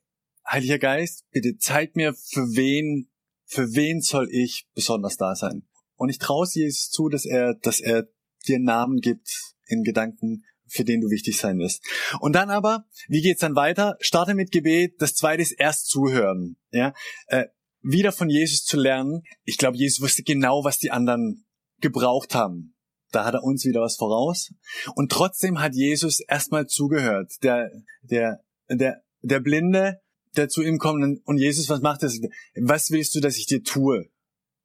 Heiliger 0.48 0.78
Geist, 0.78 1.24
bitte 1.32 1.58
zeig 1.58 1.96
mir, 1.96 2.14
für 2.14 2.56
wen, 2.56 3.10
für 3.46 3.74
wen 3.74 4.02
soll 4.02 4.28
ich 4.32 4.68
besonders 4.76 5.18
da 5.18 5.36
sein? 5.36 5.64
Und 5.96 6.10
ich 6.10 6.20
traue 6.20 6.48
Jesus 6.52 6.90
zu, 6.92 7.10
dass 7.10 7.26
er, 7.26 7.56
dass 7.56 7.80
er 7.80 8.08
dir 8.48 8.60
Namen 8.60 9.00
gibt 9.00 9.56
in 9.66 9.84
Gedanken, 9.84 10.44
für 10.68 10.84
den 10.84 11.02
du 11.02 11.10
wichtig 11.10 11.38
sein 11.38 11.58
wirst. 11.58 11.84
Und 12.20 12.34
dann 12.34 12.50
aber, 12.50 12.86
wie 13.08 13.22
geht's 13.22 13.42
dann 13.42 13.56
weiter? 13.56 13.98
Starte 14.00 14.36
mit 14.36 14.52
Gebet. 14.52 14.96
Das 15.00 15.16
zweite 15.16 15.42
ist 15.42 15.54
erst 15.54 15.88
zuhören. 15.88 16.58
Ja, 16.72 16.94
äh, 17.28 17.46
wieder 17.82 18.12
von 18.12 18.30
Jesus 18.30 18.66
zu 18.66 18.78
lernen. 18.78 19.24
Ich 19.44 19.58
glaube, 19.58 19.78
Jesus 19.78 20.02
wusste 20.02 20.24
genau, 20.24 20.64
was 20.64 20.80
die 20.80 20.92
anderen 20.92 21.45
gebraucht 21.82 22.36
haben. 22.36 22.76
Da 23.12 23.26
hat 23.26 23.34
er 23.34 23.44
uns 23.44 23.66
wieder 23.66 23.82
was 23.82 23.96
voraus. 23.96 24.54
Und 24.96 25.12
trotzdem 25.12 25.60
hat 25.62 25.74
Jesus 25.74 26.20
erstmal 26.20 26.68
zugehört. 26.68 27.32
Der, 27.44 27.72
der, 28.02 28.44
der, 28.70 29.04
der 29.22 29.40
Blinde, 29.40 30.02
der 30.36 30.50
zu 30.50 30.62
ihm 30.62 30.80
kommt 30.80 31.22
und 31.24 31.38
Jesus, 31.38 31.70
was 31.70 31.82
macht 31.82 32.04
das? 32.04 32.20
Was 32.56 32.92
willst 32.92 33.16
du, 33.16 33.22
dass 33.22 33.38
ich 33.38 33.46
dir 33.46 33.64
tue? 33.64 34.10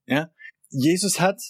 Ja? 0.06 0.30
Jesus 0.70 1.20
hat, 1.20 1.40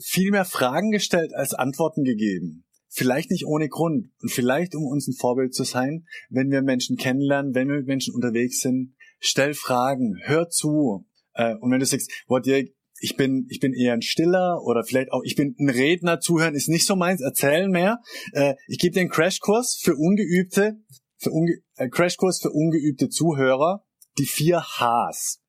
viel 0.00 0.30
mehr 0.30 0.44
Fragen 0.44 0.90
gestellt 0.90 1.34
als 1.34 1.54
Antworten 1.54 2.04
gegeben. 2.04 2.64
Vielleicht 2.88 3.30
nicht 3.30 3.46
ohne 3.46 3.68
Grund 3.68 4.10
und 4.20 4.30
vielleicht 4.30 4.74
um 4.74 4.84
uns 4.84 5.08
ein 5.08 5.14
Vorbild 5.14 5.52
zu 5.52 5.64
sein, 5.64 6.06
wenn 6.30 6.50
wir 6.50 6.62
Menschen 6.62 6.96
kennenlernen, 6.96 7.54
wenn 7.54 7.68
wir 7.68 7.76
mit 7.76 7.86
Menschen 7.86 8.14
unterwegs 8.14 8.60
sind. 8.60 8.94
Stell 9.18 9.54
Fragen, 9.54 10.16
hör 10.22 10.48
zu. 10.48 11.06
Äh, 11.32 11.56
und 11.56 11.72
wenn 11.72 11.80
du 11.80 11.86
sagst, 11.86 12.10
Dirk, 12.46 12.68
ich 13.00 13.16
bin, 13.16 13.46
ich 13.50 13.60
bin 13.60 13.72
eher 13.74 13.92
ein 13.92 14.02
Stiller 14.02 14.62
oder 14.62 14.84
vielleicht 14.84 15.12
auch, 15.12 15.22
ich 15.24 15.36
bin 15.36 15.54
ein 15.58 15.68
Redner, 15.68 16.20
zuhören 16.20 16.54
ist 16.54 16.68
nicht 16.68 16.86
so 16.86 16.96
meins, 16.96 17.20
erzählen 17.20 17.70
mehr. 17.70 18.00
Äh, 18.32 18.54
ich 18.68 18.78
gebe 18.78 18.98
einen 18.98 19.10
Crashkurs 19.10 19.78
für 19.80 19.96
ungeübte, 19.96 20.78
für 21.16 21.30
unge 21.30 21.58
äh, 21.76 21.88
Crashkurs 21.88 22.40
für 22.40 22.50
ungeübte 22.50 23.08
Zuhörer, 23.08 23.84
die 24.18 24.26
vier 24.26 24.62
Hs. 24.62 25.40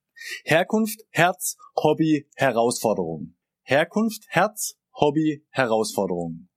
Herkunft, 0.44 1.02
Herz, 1.10 1.58
Hobby, 1.75 2.28
Herausforderung. 2.36 3.36
Herkunft, 3.64 4.24
Herz, 4.28 4.75
Hobby, 4.94 5.46
Herausforderung. 5.50 6.48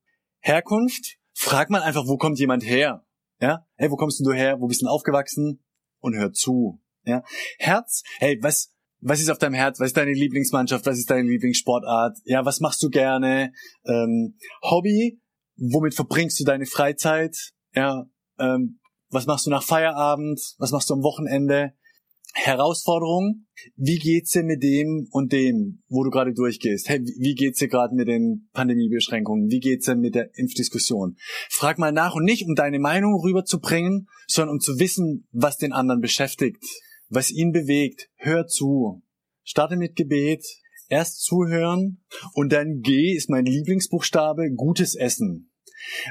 Herkunft, 0.41 1.19
frag 1.33 1.71
mal 1.71 1.83
einfach, 1.83 2.07
wo 2.07 2.17
kommt 2.17 2.39
jemand 2.39 2.65
her? 2.65 3.05
Ja, 3.41 3.67
hey, 3.77 3.91
wo 3.91 3.97
kommst 3.97 4.21
du 4.25 4.33
her? 4.33 4.61
Wo 4.61 4.67
bist 4.67 4.81
du 4.81 4.87
denn 4.87 4.93
aufgewachsen? 4.93 5.65
Und 6.01 6.17
hör 6.17 6.33
zu. 6.33 6.81
Ja, 7.05 7.23
Herz, 7.59 8.03
hey, 8.19 8.39
was, 8.43 8.73
was 9.01 9.21
ist 9.21 9.31
auf 9.31 9.39
deinem 9.39 9.55
Herz? 9.55 9.81
Was 9.81 9.89
ist 9.89 9.97
deine 9.97 10.13
Lieblingsmannschaft? 10.13 10.87
Was 10.87 10.99
ist 10.99 11.11
deine 11.11 11.29
Lieblingssportart? 11.29 12.19
Ja, 12.25 12.45
was 12.45 12.61
machst 12.61 12.83
du 12.83 12.89
gerne? 12.89 13.53
Ähm, 13.85 14.37
Hobby, 14.63 15.21
womit 15.57 15.95
verbringst 15.95 16.41
du 16.41 16.45
deine 16.45 16.67
Freizeit? 16.67 17.37
Ja, 17.75 18.05
ähm, 18.39 18.81
was 19.11 19.27
machst 19.27 19.47
du 19.47 19.51
nach 19.51 19.63
Feierabend? 19.63 20.41
Was 20.59 20.73
machst 20.73 20.91
du 20.91 20.95
am 20.95 21.03
Wochenende? 21.03 21.73
Herausforderung, 22.35 23.47
wie 23.77 23.99
geht's 23.99 24.33
dir 24.33 24.45
mit 24.45 24.63
dem 24.63 25.09
und 25.11 25.33
dem, 25.33 25.83
wo 25.89 26.05
du 26.05 26.11
gerade 26.11 26.35
durchgehst? 26.35 26.89
Hey, 26.89 27.01
wie 27.01 27.35
geht's 27.35 27.59
dir 27.59 27.69
gerade 27.69 27.95
mit 27.95 28.07
den 28.07 28.49
Pandemiebeschränkungen? 28.53 29.51
Wie 29.51 29.61
geht's 29.61 29.87
dir 29.87 29.97
mit 29.97 30.15
der 30.15 30.31
Impfdiskussion? 30.35 31.17
Frag 31.49 31.79
mal 31.79 31.91
nach 31.91 32.15
und 32.15 32.25
nicht, 32.25 32.47
um 32.47 32.55
deine 32.55 32.79
Meinung 32.79 33.19
rüberzubringen, 33.21 34.09
sondern 34.27 34.57
um 34.57 34.61
zu 34.61 34.79
wissen, 34.79 35.27
was 35.33 35.57
den 35.57 35.73
anderen 35.73 36.01
beschäftigt, 36.01 36.63
was 37.09 37.31
ihn 37.31 37.53
bewegt. 37.53 38.09
Hör 38.17 38.47
zu. 38.47 39.03
Starte 39.43 39.77
mit 39.77 39.97
Gebet. 39.97 40.45
Erst 40.91 41.23
zuhören 41.23 42.03
und 42.33 42.51
dann 42.51 42.81
G 42.81 43.15
ist 43.15 43.29
mein 43.29 43.45
Lieblingsbuchstabe, 43.45 44.51
gutes 44.55 44.95
Essen. 44.95 45.53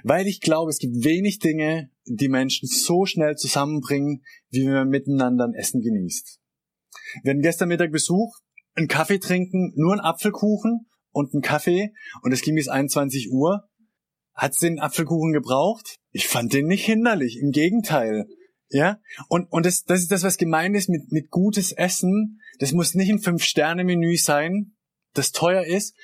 Weil 0.03 0.27
ich 0.27 0.39
glaube, 0.39 0.69
es 0.69 0.77
gibt 0.77 1.03
wenig 1.03 1.39
Dinge, 1.39 1.89
die 2.05 2.29
Menschen 2.29 2.67
so 2.67 3.05
schnell 3.05 3.35
zusammenbringen, 3.35 4.23
wie 4.49 4.65
wenn 4.65 4.73
man 4.73 4.89
miteinander 4.89 5.45
ein 5.45 5.55
Essen 5.55 5.81
genießt. 5.81 6.39
Wir 7.23 7.31
hatten 7.31 7.41
gestern 7.41 7.69
Mittag 7.69 7.91
Besuch, 7.91 8.37
einen 8.75 8.87
Kaffee 8.87 9.17
trinken, 9.19 9.73
nur 9.75 9.93
einen 9.93 10.01
Apfelkuchen 10.01 10.87
und 11.11 11.33
einen 11.33 11.41
Kaffee 11.41 11.91
und 12.21 12.31
es 12.31 12.41
ging 12.41 12.55
bis 12.55 12.67
21 12.67 13.31
Uhr. 13.31 13.67
Hat's 14.35 14.59
den 14.59 14.79
Apfelkuchen 14.79 15.33
gebraucht? 15.33 15.97
Ich 16.11 16.27
fand 16.27 16.53
den 16.53 16.67
nicht 16.67 16.85
hinderlich, 16.85 17.39
im 17.41 17.49
Gegenteil. 17.49 18.27
Ja, 18.69 18.99
und, 19.29 19.45
und 19.51 19.65
das, 19.65 19.83
das 19.83 20.01
ist 20.01 20.11
das, 20.11 20.23
was 20.23 20.37
gemeint 20.37 20.75
ist 20.75 20.89
mit, 20.89 21.11
mit 21.11 21.29
gutes 21.29 21.71
Essen. 21.71 22.41
Das 22.59 22.73
muss 22.73 22.95
nicht 22.95 23.09
ein 23.09 23.19
Fünf-Sterne-Menü 23.19 24.17
sein, 24.17 24.75
das 25.13 25.31
teuer 25.31 25.63
ist. 25.63 25.95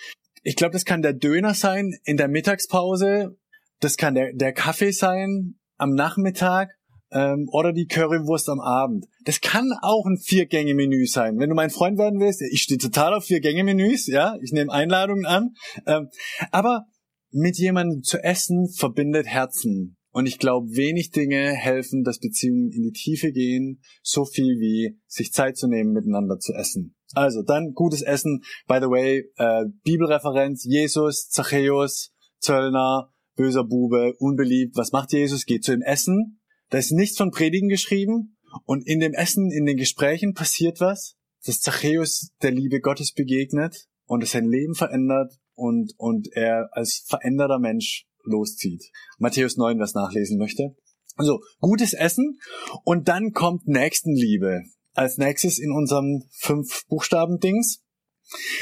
Ich 0.43 0.55
glaube, 0.55 0.73
das 0.73 0.85
kann 0.85 1.01
der 1.01 1.13
Döner 1.13 1.53
sein 1.53 1.93
in 2.03 2.17
der 2.17 2.27
Mittagspause, 2.27 3.37
das 3.79 3.97
kann 3.97 4.15
der, 4.15 4.33
der 4.33 4.53
Kaffee 4.53 4.91
sein 4.91 5.59
am 5.77 5.93
Nachmittag 5.93 6.69
ähm, 7.11 7.47
oder 7.51 7.73
die 7.73 7.87
Currywurst 7.87 8.49
am 8.49 8.59
Abend. 8.59 9.05
Das 9.25 9.41
kann 9.41 9.71
auch 9.81 10.05
ein 10.05 10.17
Vier-Gänge-Menü 10.17 11.05
sein. 11.05 11.37
Wenn 11.37 11.49
du 11.49 11.55
mein 11.55 11.69
Freund 11.69 11.97
werden 11.97 12.19
willst, 12.19 12.41
ich 12.41 12.61
stehe 12.61 12.77
total 12.77 13.13
auf 13.13 13.25
Vier-Gänge-Menüs, 13.25 14.07
ja, 14.07 14.37
ich 14.41 14.51
nehme 14.51 14.71
Einladungen 14.71 15.25
an. 15.25 15.53
Ähm, 15.85 16.09
aber 16.51 16.85
mit 17.31 17.57
jemandem 17.57 18.03
zu 18.03 18.23
essen 18.23 18.69
verbindet 18.69 19.27
Herzen. 19.27 19.97
Und 20.13 20.27
ich 20.27 20.37
glaube, 20.37 20.67
wenig 20.75 21.09
Dinge 21.09 21.53
helfen, 21.53 22.03
dass 22.03 22.19
Beziehungen 22.19 22.71
in 22.71 22.83
die 22.83 22.91
Tiefe 22.91 23.31
gehen, 23.31 23.81
so 24.03 24.25
viel 24.25 24.59
wie 24.59 24.99
sich 25.07 25.33
Zeit 25.33 25.57
zu 25.57 25.67
nehmen, 25.67 25.91
miteinander 25.91 26.37
zu 26.37 26.53
essen. 26.53 26.95
Also 27.15 27.41
dann 27.41 27.73
gutes 27.73 28.03
Essen. 28.03 28.43
By 28.67 28.77
the 28.79 28.87
way, 28.87 29.31
äh, 29.37 29.65
Bibelreferenz, 29.83 30.65
Jesus, 30.65 31.29
Zachäus, 31.29 32.13
Zöllner, 32.39 33.11
böser 33.35 33.63
Bube, 33.63 34.13
unbeliebt. 34.19 34.77
Was 34.77 34.91
macht 34.91 35.13
Jesus? 35.13 35.45
Geht 35.45 35.63
zu 35.63 35.73
ihm 35.73 35.81
essen. 35.81 36.39
Da 36.69 36.77
ist 36.77 36.91
nichts 36.91 37.17
von 37.17 37.31
Predigen 37.31 37.67
geschrieben. 37.67 38.37
Und 38.65 38.85
in 38.87 38.99
dem 38.99 39.13
Essen, 39.13 39.51
in 39.51 39.65
den 39.65 39.77
Gesprächen 39.77 40.35
passiert 40.35 40.79
was, 40.79 41.15
dass 41.43 41.59
Zachäus 41.59 42.29
der 42.43 42.51
Liebe 42.51 42.81
Gottes 42.81 43.13
begegnet 43.13 43.87
und 44.05 44.21
es 44.21 44.31
sein 44.31 44.45
Leben 44.45 44.75
verändert 44.75 45.33
und, 45.55 45.93
und 45.97 46.29
er 46.33 46.69
als 46.71 47.03
veränderter 47.07 47.57
Mensch 47.57 48.05
loszieht. 48.23 48.83
Matthäus 49.17 49.57
9, 49.57 49.77
wer 49.77 49.85
es 49.85 49.93
nachlesen 49.93 50.37
möchte. 50.37 50.75
Also, 51.15 51.41
gutes 51.59 51.93
Essen 51.93 52.39
und 52.83 53.07
dann 53.07 53.31
kommt 53.33 53.67
Nächstenliebe. 53.67 54.61
Als 54.93 55.17
nächstes 55.17 55.57
in 55.57 55.71
unserem 55.71 56.23
fünf 56.31 56.85
Buchstaben 56.87 57.39
Dings. 57.39 57.83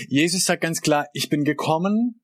Jesus 0.08 0.46
sagt 0.46 0.62
ganz 0.62 0.82
klar, 0.82 1.08
ich 1.14 1.30
bin 1.30 1.44
gekommen, 1.44 2.22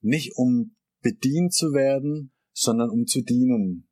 nicht 0.00 0.32
um 0.36 0.74
bedient 1.02 1.52
zu 1.52 1.72
werden, 1.72 2.32
sondern 2.52 2.90
um 2.90 3.06
zu 3.06 3.22
dienen. 3.22 3.88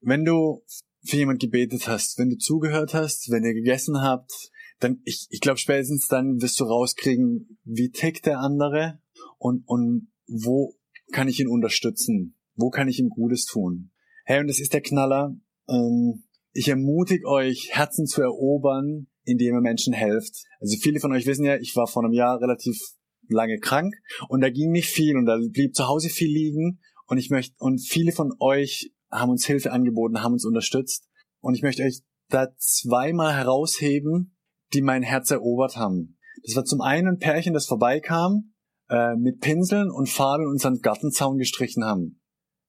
Wenn 0.00 0.24
du 0.24 0.62
für 1.04 1.16
jemand 1.16 1.40
gebetet 1.40 1.88
hast, 1.88 2.18
wenn 2.18 2.30
du 2.30 2.36
zugehört 2.36 2.94
hast, 2.94 3.30
wenn 3.30 3.44
ihr 3.44 3.54
gegessen 3.54 4.00
habt, 4.00 4.50
dann, 4.80 5.00
ich, 5.04 5.26
ich 5.30 5.40
glaube, 5.40 5.58
spätestens 5.58 6.06
dann 6.06 6.40
wirst 6.40 6.60
du 6.60 6.64
rauskriegen, 6.64 7.58
wie 7.64 7.90
tickt 7.90 8.26
der 8.26 8.40
andere 8.40 9.00
und, 9.38 9.62
und 9.66 10.12
wo 10.26 10.74
kann 11.12 11.28
ich 11.28 11.40
ihn 11.40 11.48
unterstützen? 11.48 12.36
Wo 12.54 12.70
kann 12.70 12.88
ich 12.88 12.98
ihm 12.98 13.08
Gutes 13.08 13.44
tun? 13.44 13.90
Hey, 14.24 14.40
und 14.40 14.48
das 14.48 14.60
ist 14.60 14.72
der 14.72 14.82
Knaller. 14.82 15.36
Ähm, 15.68 16.24
ich 16.52 16.68
ermutige 16.68 17.26
euch, 17.26 17.70
Herzen 17.72 18.06
zu 18.06 18.22
erobern, 18.22 19.06
indem 19.24 19.54
ihr 19.54 19.60
Menschen 19.60 19.92
helft. 19.92 20.44
Also 20.60 20.76
viele 20.80 21.00
von 21.00 21.12
euch 21.12 21.26
wissen 21.26 21.44
ja, 21.44 21.56
ich 21.56 21.76
war 21.76 21.86
vor 21.86 22.04
einem 22.04 22.12
Jahr 22.12 22.40
relativ 22.40 22.76
lange 23.28 23.58
krank 23.58 23.94
und 24.28 24.40
da 24.40 24.50
ging 24.50 24.70
nicht 24.70 24.88
viel 24.88 25.16
und 25.16 25.26
da 25.26 25.38
blieb 25.52 25.74
zu 25.74 25.86
Hause 25.86 26.08
viel 26.08 26.32
liegen 26.32 26.80
und 27.06 27.18
ich 27.18 27.30
möchte 27.30 27.54
und 27.58 27.78
viele 27.78 28.12
von 28.12 28.32
euch 28.40 28.90
haben 29.10 29.30
uns 29.30 29.46
Hilfe 29.46 29.72
angeboten, 29.72 30.22
haben 30.22 30.32
uns 30.32 30.44
unterstützt 30.44 31.08
und 31.40 31.54
ich 31.54 31.62
möchte 31.62 31.82
euch 31.82 32.00
da 32.28 32.48
zweimal 32.56 33.34
herausheben, 33.34 34.36
die 34.72 34.82
mein 34.82 35.02
Herz 35.02 35.30
erobert 35.30 35.76
haben. 35.76 36.18
Das 36.44 36.56
war 36.56 36.64
zum 36.64 36.80
einen 36.80 37.08
ein 37.08 37.18
Pärchen, 37.18 37.54
das 37.54 37.66
vorbeikam, 37.66 38.52
äh, 38.90 39.16
mit 39.16 39.40
Pinseln 39.40 39.90
und 39.90 40.08
Farbe 40.08 40.48
unseren 40.48 40.80
Gartenzaun 40.80 41.38
gestrichen 41.38 41.84
haben. 41.84 42.20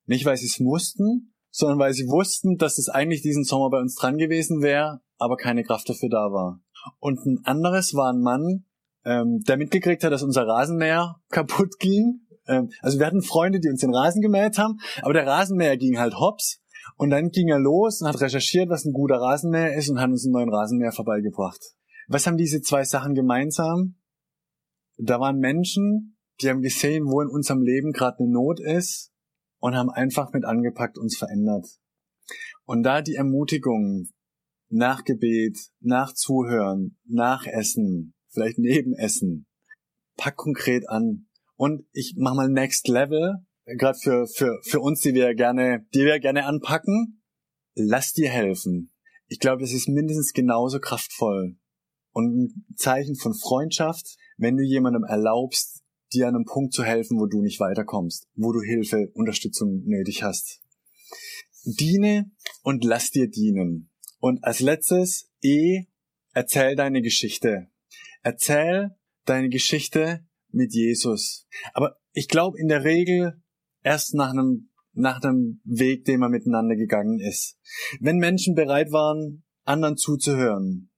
Nicht, 0.06 0.26
weil 0.26 0.38
sie 0.38 0.48
es 0.48 0.60
mussten, 0.60 1.34
sondern 1.52 1.80
weil 1.80 1.94
sie 1.94 2.08
wussten, 2.08 2.58
dass 2.58 2.78
es 2.78 2.90
eigentlich 2.90 3.22
diesen 3.22 3.44
Sommer 3.44 3.70
bei 3.70 3.80
uns 3.80 3.96
dran 3.96 4.18
gewesen 4.18 4.62
wäre, 4.62 5.02
aber 5.18 5.38
keine 5.38 5.64
Kraft 5.64 5.90
dafür 5.90 6.10
da 6.10 6.32
war. 6.32 6.60
Und 7.00 7.26
ein 7.26 7.42
anderes 7.44 7.94
war 7.94 8.12
ein 8.12 8.22
Mann, 8.22 8.66
ähm, 9.06 9.44
der 9.48 9.58
mitgekriegt 9.58 10.04
hat, 10.04 10.12
dass 10.12 10.24
unser 10.24 10.48
Rasenmäher 10.48 11.16
kaputt 11.30 11.80
ging. 11.80 12.22
Ähm, 12.48 12.70
also 12.82 13.00
wir 13.00 13.06
hatten 13.06 13.22
Freunde, 13.22 13.60
die 13.60 13.70
uns 13.70 13.82
den 13.82 13.94
Rasen 13.94 14.22
gemäht 14.22 14.58
haben, 14.58 14.80
aber 15.02 15.14
der 15.14 15.28
Rasenmäher 15.28 15.78
ging 15.78 16.00
halt 16.00 16.16
hops. 16.16 16.62
Und 16.98 17.12
dann 17.12 17.30
ging 17.30 17.48
er 17.48 17.60
los 17.60 18.02
und 18.02 18.08
hat 18.08 18.20
recherchiert, 18.20 18.70
was 18.70 18.84
ein 18.84 18.94
guter 18.94 19.18
Rasenmäher 19.18 19.76
ist 19.76 19.90
und 19.90 20.00
hat 20.00 20.10
uns 20.10 20.26
einen 20.26 20.34
neuen 20.34 20.54
Rasenmäher 20.54 20.92
vorbeigebracht. 20.92 21.60
Was 22.08 22.26
haben 22.26 22.38
diese 22.38 22.62
zwei 22.62 22.84
Sachen 22.84 23.14
gemeinsam? 23.14 23.96
Da 25.02 25.20
waren 25.20 25.40
Menschen, 25.40 26.18
die 26.42 26.50
haben 26.50 26.62
gesehen, 26.62 27.06
wo 27.06 27.22
in 27.22 27.30
unserem 27.30 27.62
Leben 27.62 27.94
gerade 27.94 28.20
eine 28.20 28.32
Not 28.32 28.60
ist 28.60 29.12
und 29.60 29.76
haben 29.76 29.90
einfach 29.90 30.34
mit 30.34 30.44
angepackt 30.44 30.98
uns 30.98 31.18
verändert. 31.18 31.68
Und 32.66 32.84
da 32.84 33.02
die 33.02 33.16
Ermutigung 33.16 34.10
nach 34.70 35.04
Gebet, 35.06 35.58
nach 35.80 36.14
Zuhören, 36.14 36.98
nach 37.06 37.48
Essen, 37.48 38.14
vielleicht 38.28 38.60
Nebenessen. 38.60 39.48
Pack 40.18 40.36
konkret 40.36 40.88
an. 40.90 41.28
Und 41.56 41.86
ich 41.94 42.16
mach 42.18 42.36
mal 42.36 42.50
Next 42.50 42.88
Level, 42.90 43.36
gerade 43.66 43.98
für, 43.98 44.28
für, 44.28 44.60
für 44.64 44.82
uns, 44.82 45.00
die 45.00 45.14
wir 45.14 45.34
gerne, 45.34 45.86
die 45.94 46.04
wir 46.04 46.20
gerne 46.20 46.46
anpacken. 46.46 47.24
Lass 47.74 48.12
dir 48.12 48.30
helfen. 48.30 48.92
Ich 49.28 49.40
glaube, 49.40 49.62
das 49.62 49.72
ist 49.72 49.88
mindestens 49.88 50.34
genauso 50.34 50.80
kraftvoll. 50.80 51.58
Und 52.20 52.36
ein 52.36 52.66
Zeichen 52.76 53.16
von 53.16 53.34
Freundschaft, 53.34 54.18
wenn 54.38 54.58
du 54.58 54.64
jemandem 54.64 55.06
erlaubst, 55.06 55.84
dir 56.12 56.28
an 56.28 56.36
einem 56.36 56.44
Punkt 56.44 56.74
zu 56.74 56.84
helfen, 56.84 57.18
wo 57.18 57.28
du 57.28 57.42
nicht 57.42 57.62
weiterkommst, 57.62 58.28
wo 58.36 58.52
du 58.52 58.62
Hilfe, 58.62 59.10
Unterstützung 59.14 59.84
nötig 59.86 60.22
hast. 60.22 60.60
Diene 61.64 62.30
und 62.62 62.84
lass 62.84 63.12
dir 63.12 63.30
dienen. 63.30 63.90
Und 64.20 64.44
als 64.44 64.60
letztes, 64.60 65.32
E, 65.42 65.86
erzähl 66.34 66.76
deine 66.76 67.02
Geschichte. 67.02 67.70
Erzähl 68.22 68.98
deine 69.24 69.48
Geschichte 69.48 70.26
mit 70.52 70.74
Jesus. 70.74 71.48
Aber 71.74 71.96
ich 72.12 72.28
glaube 72.28 72.60
in 72.60 72.68
der 72.68 72.84
Regel 72.84 73.42
erst 73.82 74.14
nach 74.14 74.32
einem, 74.32 74.72
nach 74.92 75.22
einem 75.24 75.62
Weg, 75.64 76.04
den 76.04 76.20
man 76.20 76.32
miteinander 76.32 76.76
gegangen 76.76 77.22
ist. 77.22 77.58
Wenn 78.02 78.18
Menschen 78.18 78.56
bereit 78.56 78.92
waren, 78.92 79.46
anderen 79.64 79.96
zuzuhören, 79.96 80.89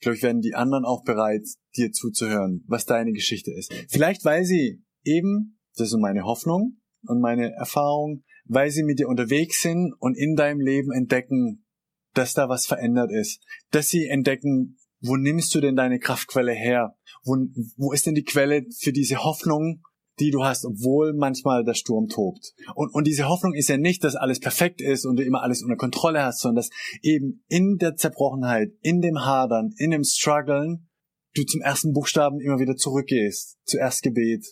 glaube 0.00 0.16
ich, 0.16 0.22
werden 0.22 0.40
die 0.40 0.54
anderen 0.54 0.84
auch 0.84 1.04
bereit, 1.04 1.46
dir 1.76 1.92
zuzuhören, 1.92 2.64
was 2.66 2.86
deine 2.86 3.12
Geschichte 3.12 3.52
ist. 3.52 3.72
Vielleicht 3.88 4.24
weil 4.24 4.44
sie 4.44 4.82
eben 5.04 5.58
Das 5.76 5.88
ist 5.88 5.98
meine 5.98 6.24
Hoffnung 6.24 6.80
und 7.02 7.20
meine 7.20 7.52
Erfahrung, 7.52 8.24
weil 8.46 8.70
sie 8.70 8.82
mit 8.82 8.98
dir 8.98 9.08
unterwegs 9.08 9.60
sind 9.60 9.92
und 9.98 10.16
in 10.16 10.36
deinem 10.36 10.60
Leben 10.60 10.92
entdecken, 10.92 11.66
dass 12.14 12.32
da 12.32 12.48
was 12.48 12.66
verändert 12.66 13.10
ist. 13.12 13.42
Dass 13.70 13.88
sie 13.88 14.06
entdecken, 14.06 14.78
wo 15.00 15.16
nimmst 15.16 15.54
du 15.54 15.60
denn 15.60 15.76
deine 15.76 15.98
Kraftquelle 15.98 16.52
her? 16.52 16.96
Wo, 17.24 17.36
wo 17.76 17.92
ist 17.92 18.06
denn 18.06 18.14
die 18.14 18.24
Quelle 18.24 18.64
für 18.78 18.92
diese 18.92 19.22
Hoffnung, 19.22 19.82
die 20.18 20.30
du 20.30 20.44
hast, 20.44 20.64
obwohl 20.64 21.12
manchmal 21.14 21.64
der 21.64 21.74
Sturm 21.74 22.08
tobt? 22.08 22.54
Und, 22.74 22.94
und 22.94 23.06
diese 23.06 23.28
Hoffnung 23.28 23.54
ist 23.54 23.68
ja 23.68 23.76
nicht, 23.76 24.04
dass 24.04 24.16
alles 24.16 24.40
perfekt 24.40 24.80
ist 24.80 25.04
und 25.04 25.16
du 25.16 25.24
immer 25.24 25.42
alles 25.42 25.62
unter 25.62 25.76
Kontrolle 25.76 26.22
hast, 26.22 26.40
sondern 26.40 26.56
dass 26.56 26.70
eben 27.02 27.44
in 27.48 27.76
der 27.78 27.96
Zerbrochenheit, 27.96 28.70
in 28.80 29.00
dem 29.00 29.24
Hadern, 29.24 29.72
in 29.76 29.90
dem 29.90 30.04
Struggeln, 30.04 30.88
du 31.34 31.44
zum 31.44 31.60
ersten 31.60 31.92
Buchstaben 31.92 32.40
immer 32.40 32.58
wieder 32.58 32.76
zurückgehst, 32.76 33.58
zuerst 33.64 34.02
Gebet 34.02 34.46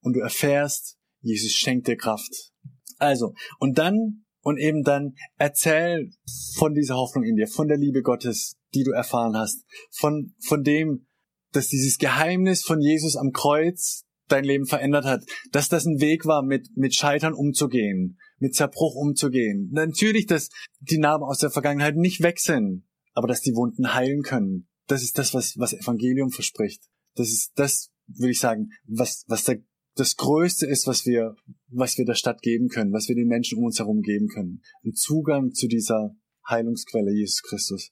und 0.00 0.14
du 0.14 0.20
erfährst, 0.20 0.98
Jesus 1.20 1.52
schenkt 1.52 1.88
dir 1.88 1.96
Kraft. 1.96 2.52
Also, 2.98 3.34
und 3.58 3.78
dann, 3.78 4.24
und 4.42 4.58
eben 4.58 4.82
dann 4.82 5.14
erzähl 5.36 6.10
von 6.56 6.74
dieser 6.74 6.96
Hoffnung 6.96 7.24
in 7.24 7.36
dir, 7.36 7.46
von 7.46 7.68
der 7.68 7.76
Liebe 7.76 8.02
Gottes, 8.02 8.56
die 8.74 8.82
du 8.82 8.92
erfahren 8.92 9.36
hast, 9.36 9.64
von, 9.90 10.34
von 10.40 10.62
dem, 10.62 11.06
dass 11.52 11.68
dieses 11.68 11.98
Geheimnis 11.98 12.62
von 12.62 12.80
Jesus 12.80 13.16
am 13.16 13.32
Kreuz 13.32 14.04
dein 14.28 14.44
Leben 14.44 14.66
verändert 14.66 15.04
hat, 15.04 15.24
dass 15.50 15.68
das 15.68 15.84
ein 15.84 16.00
Weg 16.00 16.24
war, 16.26 16.42
mit, 16.42 16.68
mit 16.76 16.94
Scheitern 16.94 17.34
umzugehen, 17.34 18.18
mit 18.38 18.54
Zerbruch 18.54 18.94
umzugehen. 18.94 19.70
Natürlich, 19.72 20.26
dass 20.26 20.48
die 20.80 20.98
Narben 20.98 21.24
aus 21.24 21.38
der 21.38 21.50
Vergangenheit 21.50 21.96
nicht 21.96 22.22
weg 22.22 22.38
sind, 22.38 22.84
aber 23.14 23.28
dass 23.28 23.40
die 23.40 23.54
Wunden 23.54 23.94
heilen 23.94 24.22
können. 24.22 24.68
Das 24.86 25.02
ist 25.02 25.18
das, 25.18 25.34
was, 25.34 25.58
was 25.58 25.72
Evangelium 25.72 26.30
verspricht. 26.30 26.82
Das 27.14 27.28
ist 27.28 27.52
das, 27.56 27.90
würde 28.06 28.32
ich 28.32 28.40
sagen, 28.40 28.70
was, 28.86 29.24
was 29.28 29.44
der 29.44 29.62
das 29.94 30.16
Größte 30.16 30.66
ist, 30.66 30.86
was 30.86 31.04
wir, 31.04 31.34
was 31.68 31.98
wir 31.98 32.04
der 32.04 32.14
Stadt 32.14 32.40
geben 32.40 32.68
können, 32.68 32.92
was 32.92 33.08
wir 33.08 33.14
den 33.14 33.28
Menschen 33.28 33.58
um 33.58 33.64
uns 33.64 33.78
herum 33.78 34.00
geben 34.00 34.28
können. 34.28 34.62
Ein 34.84 34.94
Zugang 34.94 35.52
zu 35.52 35.68
dieser 35.68 36.16
Heilungsquelle 36.48 37.12
Jesus 37.12 37.42
Christus. 37.42 37.90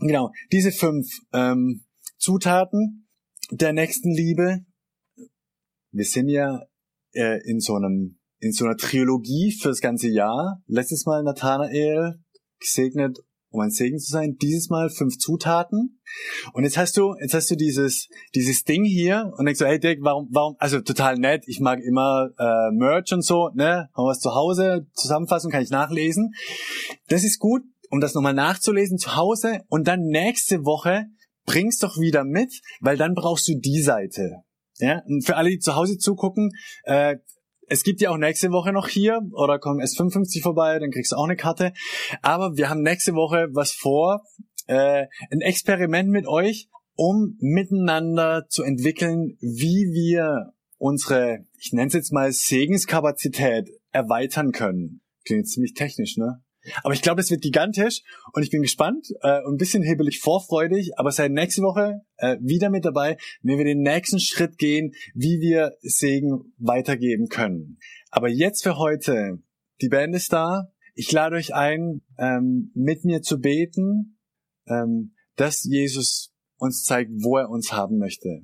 Genau, 0.00 0.30
diese 0.52 0.72
fünf 0.72 1.08
ähm, 1.32 1.84
Zutaten 2.18 3.08
der 3.50 3.72
nächsten 3.72 4.12
Liebe. 4.12 4.64
Wir 5.98 6.06
sind 6.06 6.28
ja 6.28 6.62
äh, 7.12 7.40
in 7.44 7.60
so 7.60 7.74
einem 7.74 8.18
in 8.40 8.52
so 8.52 8.64
einer 8.64 8.76
Trilogie 8.76 9.52
fürs 9.60 9.80
ganze 9.80 10.08
Jahr. 10.08 10.62
Letztes 10.66 11.04
Mal 11.06 11.24
Nathanael 11.24 12.20
gesegnet 12.60 13.18
um 13.50 13.60
ein 13.60 13.70
Segen 13.70 13.98
zu 13.98 14.10
sein. 14.10 14.36
Dieses 14.40 14.68
Mal 14.68 14.90
fünf 14.90 15.18
Zutaten. 15.18 16.00
Und 16.52 16.64
jetzt 16.64 16.76
hast 16.76 16.96
du, 16.96 17.14
jetzt 17.20 17.34
hast 17.34 17.50
du 17.50 17.56
dieses, 17.56 18.08
dieses 18.34 18.64
Ding 18.64 18.84
hier 18.84 19.32
und 19.36 19.46
denkst 19.46 19.58
so, 19.58 19.66
hey 19.66 19.78
Dick, 19.78 19.98
warum, 20.02 20.28
warum, 20.30 20.56
also 20.58 20.80
total 20.80 21.16
nett, 21.16 21.44
ich 21.46 21.60
mag 21.60 21.80
immer 21.80 22.30
äh, 22.38 22.70
Merch 22.72 23.12
und 23.12 23.22
so, 23.22 23.50
ne, 23.54 23.88
haben 23.94 24.04
wir 24.04 24.10
was 24.10 24.20
zu 24.20 24.34
Hause, 24.34 24.86
Zusammenfassung 24.94 25.50
kann 25.50 25.62
ich 25.62 25.70
nachlesen. 25.70 26.32
Das 27.08 27.24
ist 27.24 27.38
gut, 27.38 27.62
um 27.90 28.00
das 28.00 28.14
nochmal 28.14 28.34
nachzulesen 28.34 28.98
zu 28.98 29.16
Hause 29.16 29.60
und 29.68 29.88
dann 29.88 30.00
nächste 30.00 30.64
Woche 30.64 31.06
bring's 31.46 31.78
doch 31.78 31.98
wieder 31.98 32.24
mit, 32.24 32.60
weil 32.80 32.96
dann 32.96 33.14
brauchst 33.14 33.48
du 33.48 33.58
die 33.58 33.80
Seite. 33.80 34.42
Ja, 34.78 35.02
und 35.06 35.26
für 35.26 35.36
alle, 35.36 35.50
die 35.50 35.58
zu 35.58 35.74
Hause 35.74 35.98
zugucken, 35.98 36.50
äh, 36.84 37.16
es 37.68 37.82
gibt 37.82 38.00
ja 38.00 38.10
auch 38.10 38.16
nächste 38.16 38.50
Woche 38.50 38.72
noch 38.72 38.88
hier 38.88 39.20
oder 39.32 39.58
komm 39.58 39.78
S55 39.78 40.42
vorbei, 40.42 40.78
dann 40.78 40.90
kriegst 40.90 41.12
du 41.12 41.16
auch 41.16 41.24
eine 41.24 41.36
Karte. 41.36 41.72
Aber 42.22 42.56
wir 42.56 42.70
haben 42.70 42.82
nächste 42.82 43.14
Woche 43.14 43.48
was 43.52 43.72
vor, 43.72 44.22
äh, 44.66 45.06
ein 45.30 45.40
Experiment 45.40 46.08
mit 46.10 46.26
euch, 46.26 46.68
um 46.94 47.36
miteinander 47.40 48.46
zu 48.48 48.62
entwickeln, 48.62 49.36
wie 49.40 49.90
wir 49.92 50.52
unsere, 50.78 51.44
ich 51.58 51.72
nenne 51.72 51.88
es 51.88 51.94
jetzt 51.94 52.12
mal 52.12 52.32
Segenskapazität 52.32 53.70
erweitern 53.90 54.52
können. 54.52 55.00
Klingt 55.24 55.48
ziemlich 55.48 55.74
technisch, 55.74 56.16
ne? 56.16 56.42
Aber 56.82 56.94
ich 56.94 57.02
glaube, 57.02 57.20
es 57.20 57.30
wird 57.30 57.42
gigantisch 57.42 58.02
und 58.32 58.42
ich 58.42 58.50
bin 58.50 58.62
gespannt 58.62 59.08
äh, 59.22 59.42
und 59.42 59.54
ein 59.54 59.58
bisschen 59.58 59.82
hebelig 59.82 60.20
vorfreudig, 60.20 60.98
aber 60.98 61.10
seid 61.10 61.32
nächste 61.32 61.62
Woche 61.62 62.02
äh, 62.16 62.36
wieder 62.40 62.70
mit 62.70 62.84
dabei, 62.84 63.16
wenn 63.42 63.58
wir 63.58 63.64
den 63.64 63.82
nächsten 63.82 64.20
Schritt 64.20 64.58
gehen, 64.58 64.92
wie 65.14 65.40
wir 65.40 65.76
Segen 65.80 66.54
weitergeben 66.58 67.28
können. 67.28 67.78
Aber 68.10 68.28
jetzt 68.28 68.62
für 68.62 68.78
heute, 68.78 69.38
die 69.80 69.88
Band 69.88 70.14
ist 70.14 70.32
da. 70.32 70.72
Ich 70.94 71.12
lade 71.12 71.36
euch 71.36 71.54
ein, 71.54 72.02
ähm, 72.18 72.72
mit 72.74 73.04
mir 73.04 73.22
zu 73.22 73.38
beten, 73.38 74.18
ähm, 74.66 75.14
dass 75.36 75.64
Jesus 75.64 76.32
uns 76.56 76.84
zeigt, 76.84 77.10
wo 77.22 77.36
er 77.36 77.48
uns 77.50 77.72
haben 77.72 77.98
möchte. 77.98 78.40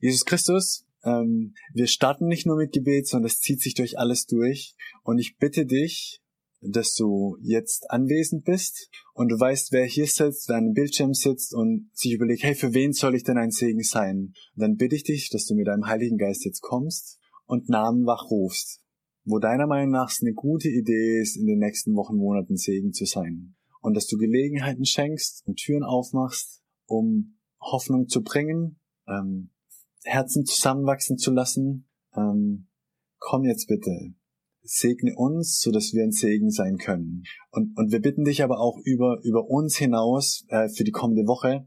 Jesus 0.00 0.24
Christus, 0.24 0.86
ähm, 1.04 1.54
wir 1.72 1.86
starten 1.86 2.26
nicht 2.26 2.46
nur 2.46 2.56
mit 2.56 2.72
Gebet, 2.72 3.06
sondern 3.06 3.26
es 3.26 3.40
zieht 3.40 3.60
sich 3.60 3.74
durch 3.74 3.98
alles 3.98 4.26
durch. 4.26 4.74
Und 5.02 5.18
ich 5.18 5.36
bitte 5.36 5.66
dich, 5.66 6.20
dass 6.66 6.94
du 6.94 7.36
jetzt 7.40 7.90
anwesend 7.90 8.44
bist 8.44 8.88
und 9.12 9.28
du 9.28 9.38
weißt, 9.38 9.72
wer 9.72 9.84
hier 9.84 10.06
sitzt, 10.06 10.48
wer 10.48 10.56
an 10.56 10.66
dem 10.66 10.72
Bildschirm 10.72 11.14
sitzt 11.14 11.54
und 11.54 11.90
sich 11.92 12.12
überlegt, 12.12 12.42
hey, 12.42 12.54
für 12.54 12.72
wen 12.72 12.92
soll 12.92 13.14
ich 13.14 13.24
denn 13.24 13.38
ein 13.38 13.50
Segen 13.50 13.82
sein? 13.82 14.32
Und 14.54 14.60
dann 14.62 14.76
bitte 14.76 14.96
ich 14.96 15.04
dich, 15.04 15.30
dass 15.30 15.46
du 15.46 15.54
mit 15.54 15.66
deinem 15.66 15.86
Heiligen 15.86 16.16
Geist 16.16 16.44
jetzt 16.44 16.62
kommst 16.62 17.18
und 17.46 17.68
Namen 17.68 18.06
wachrufst, 18.06 18.80
wo 19.24 19.38
deiner 19.38 19.66
Meinung 19.66 19.90
nach 19.90 20.10
es 20.10 20.20
eine 20.22 20.32
gute 20.32 20.68
Idee 20.68 21.20
ist, 21.20 21.36
in 21.36 21.46
den 21.46 21.58
nächsten 21.58 21.94
Wochen, 21.94 22.16
Monaten 22.16 22.56
Segen 22.56 22.92
zu 22.92 23.04
sein. 23.04 23.54
Und 23.80 23.94
dass 23.94 24.06
du 24.06 24.16
Gelegenheiten 24.16 24.86
schenkst 24.86 25.46
und 25.46 25.56
Türen 25.56 25.82
aufmachst, 25.82 26.62
um 26.86 27.38
Hoffnung 27.60 28.08
zu 28.08 28.22
bringen, 28.22 28.80
ähm, 29.06 29.50
Herzen 30.04 30.44
zusammenwachsen 30.44 31.18
zu 31.18 31.32
lassen. 31.32 31.88
Ähm, 32.16 32.68
komm 33.18 33.44
jetzt 33.44 33.66
bitte 33.66 34.14
segne 34.64 35.14
uns, 35.14 35.60
so 35.60 35.70
dass 35.70 35.92
wir 35.92 36.02
ein 36.02 36.10
Segen 36.10 36.50
sein 36.50 36.78
können. 36.78 37.22
Und, 37.50 37.76
und 37.76 37.92
wir 37.92 38.00
bitten 38.00 38.24
dich 38.24 38.42
aber 38.42 38.58
auch 38.58 38.78
über, 38.84 39.18
über 39.22 39.48
uns 39.48 39.76
hinaus 39.76 40.44
äh, 40.48 40.68
für 40.68 40.84
die 40.84 40.90
kommende 40.90 41.26
Woche. 41.26 41.66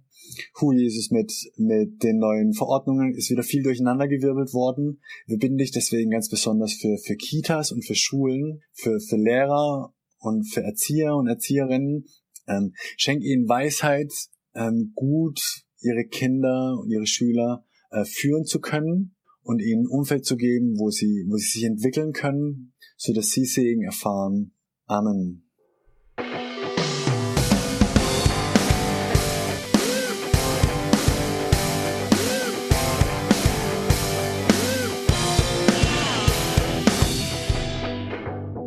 Hu 0.60 0.74
Jesus, 0.74 1.12
mit, 1.12 1.32
mit 1.56 2.04
den 2.04 2.18
neuen 2.18 2.54
Verordnungen 2.54 3.14
ist 3.16 3.30
wieder 3.30 3.44
viel 3.44 3.64
durcheinandergewirbelt 3.64 4.54
worden. 4.54 5.00
Wir 5.26 5.38
bitten 5.38 5.58
dich 5.58 5.72
deswegen 5.72 6.10
ganz 6.10 6.28
besonders 6.30 6.74
für, 6.74 6.98
für 6.98 7.16
Kitas 7.16 7.72
und 7.72 7.86
für 7.86 7.96
Schulen, 7.96 8.62
für, 8.74 9.00
für 9.00 9.16
Lehrer 9.16 9.94
und 10.20 10.44
für 10.44 10.64
Erzieher 10.64 11.16
und 11.16 11.28
Erzieherinnen. 11.28 12.06
Ähm, 12.48 12.74
schenk 12.98 13.24
ihnen 13.24 13.48
Weisheit, 13.48 14.12
ähm, 14.56 14.92
gut 14.96 15.40
ihre 15.80 16.06
Kinder 16.06 16.78
und 16.82 16.90
ihre 16.90 17.06
Schüler 17.06 17.64
äh, 17.92 18.04
führen 18.04 18.44
zu 18.44 18.60
können 18.60 19.16
und 19.44 19.62
ihnen 19.62 19.84
ein 19.86 19.88
Umfeld 19.88 20.26
zu 20.26 20.36
geben, 20.36 20.78
wo 20.78 20.90
sie, 20.90 21.26
wo 21.30 21.38
sie 21.38 21.60
sich 21.60 21.64
entwickeln 21.64 22.12
können, 22.12 22.74
so 22.98 23.14
dass 23.14 23.30
sie 23.30 23.46
Segen 23.46 23.84
erfahren. 23.84 24.52
Amen. 24.88 25.44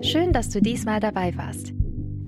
Schön, 0.02 0.32
dass 0.32 0.48
du 0.48 0.60
diesmal 0.60 0.98
dabei 0.98 1.36
warst. 1.36 1.72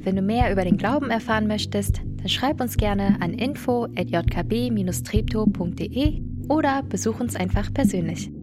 Wenn 0.05 0.17
du 0.17 0.23
mehr 0.23 0.53
über 0.53 0.65
den 0.65 0.77
Glauben 0.77 1.11
erfahren 1.11 1.47
möchtest, 1.47 1.99
dann 1.99 2.29
schreib 2.29 2.61
uns 2.61 2.77
gerne 2.77 3.17
an 3.21 3.33
info@jkb-treptow.de 3.33 6.23
oder 6.49 6.83
besuch 6.83 7.21
uns 7.21 7.37
einfach 7.37 7.73
persönlich. 7.73 8.33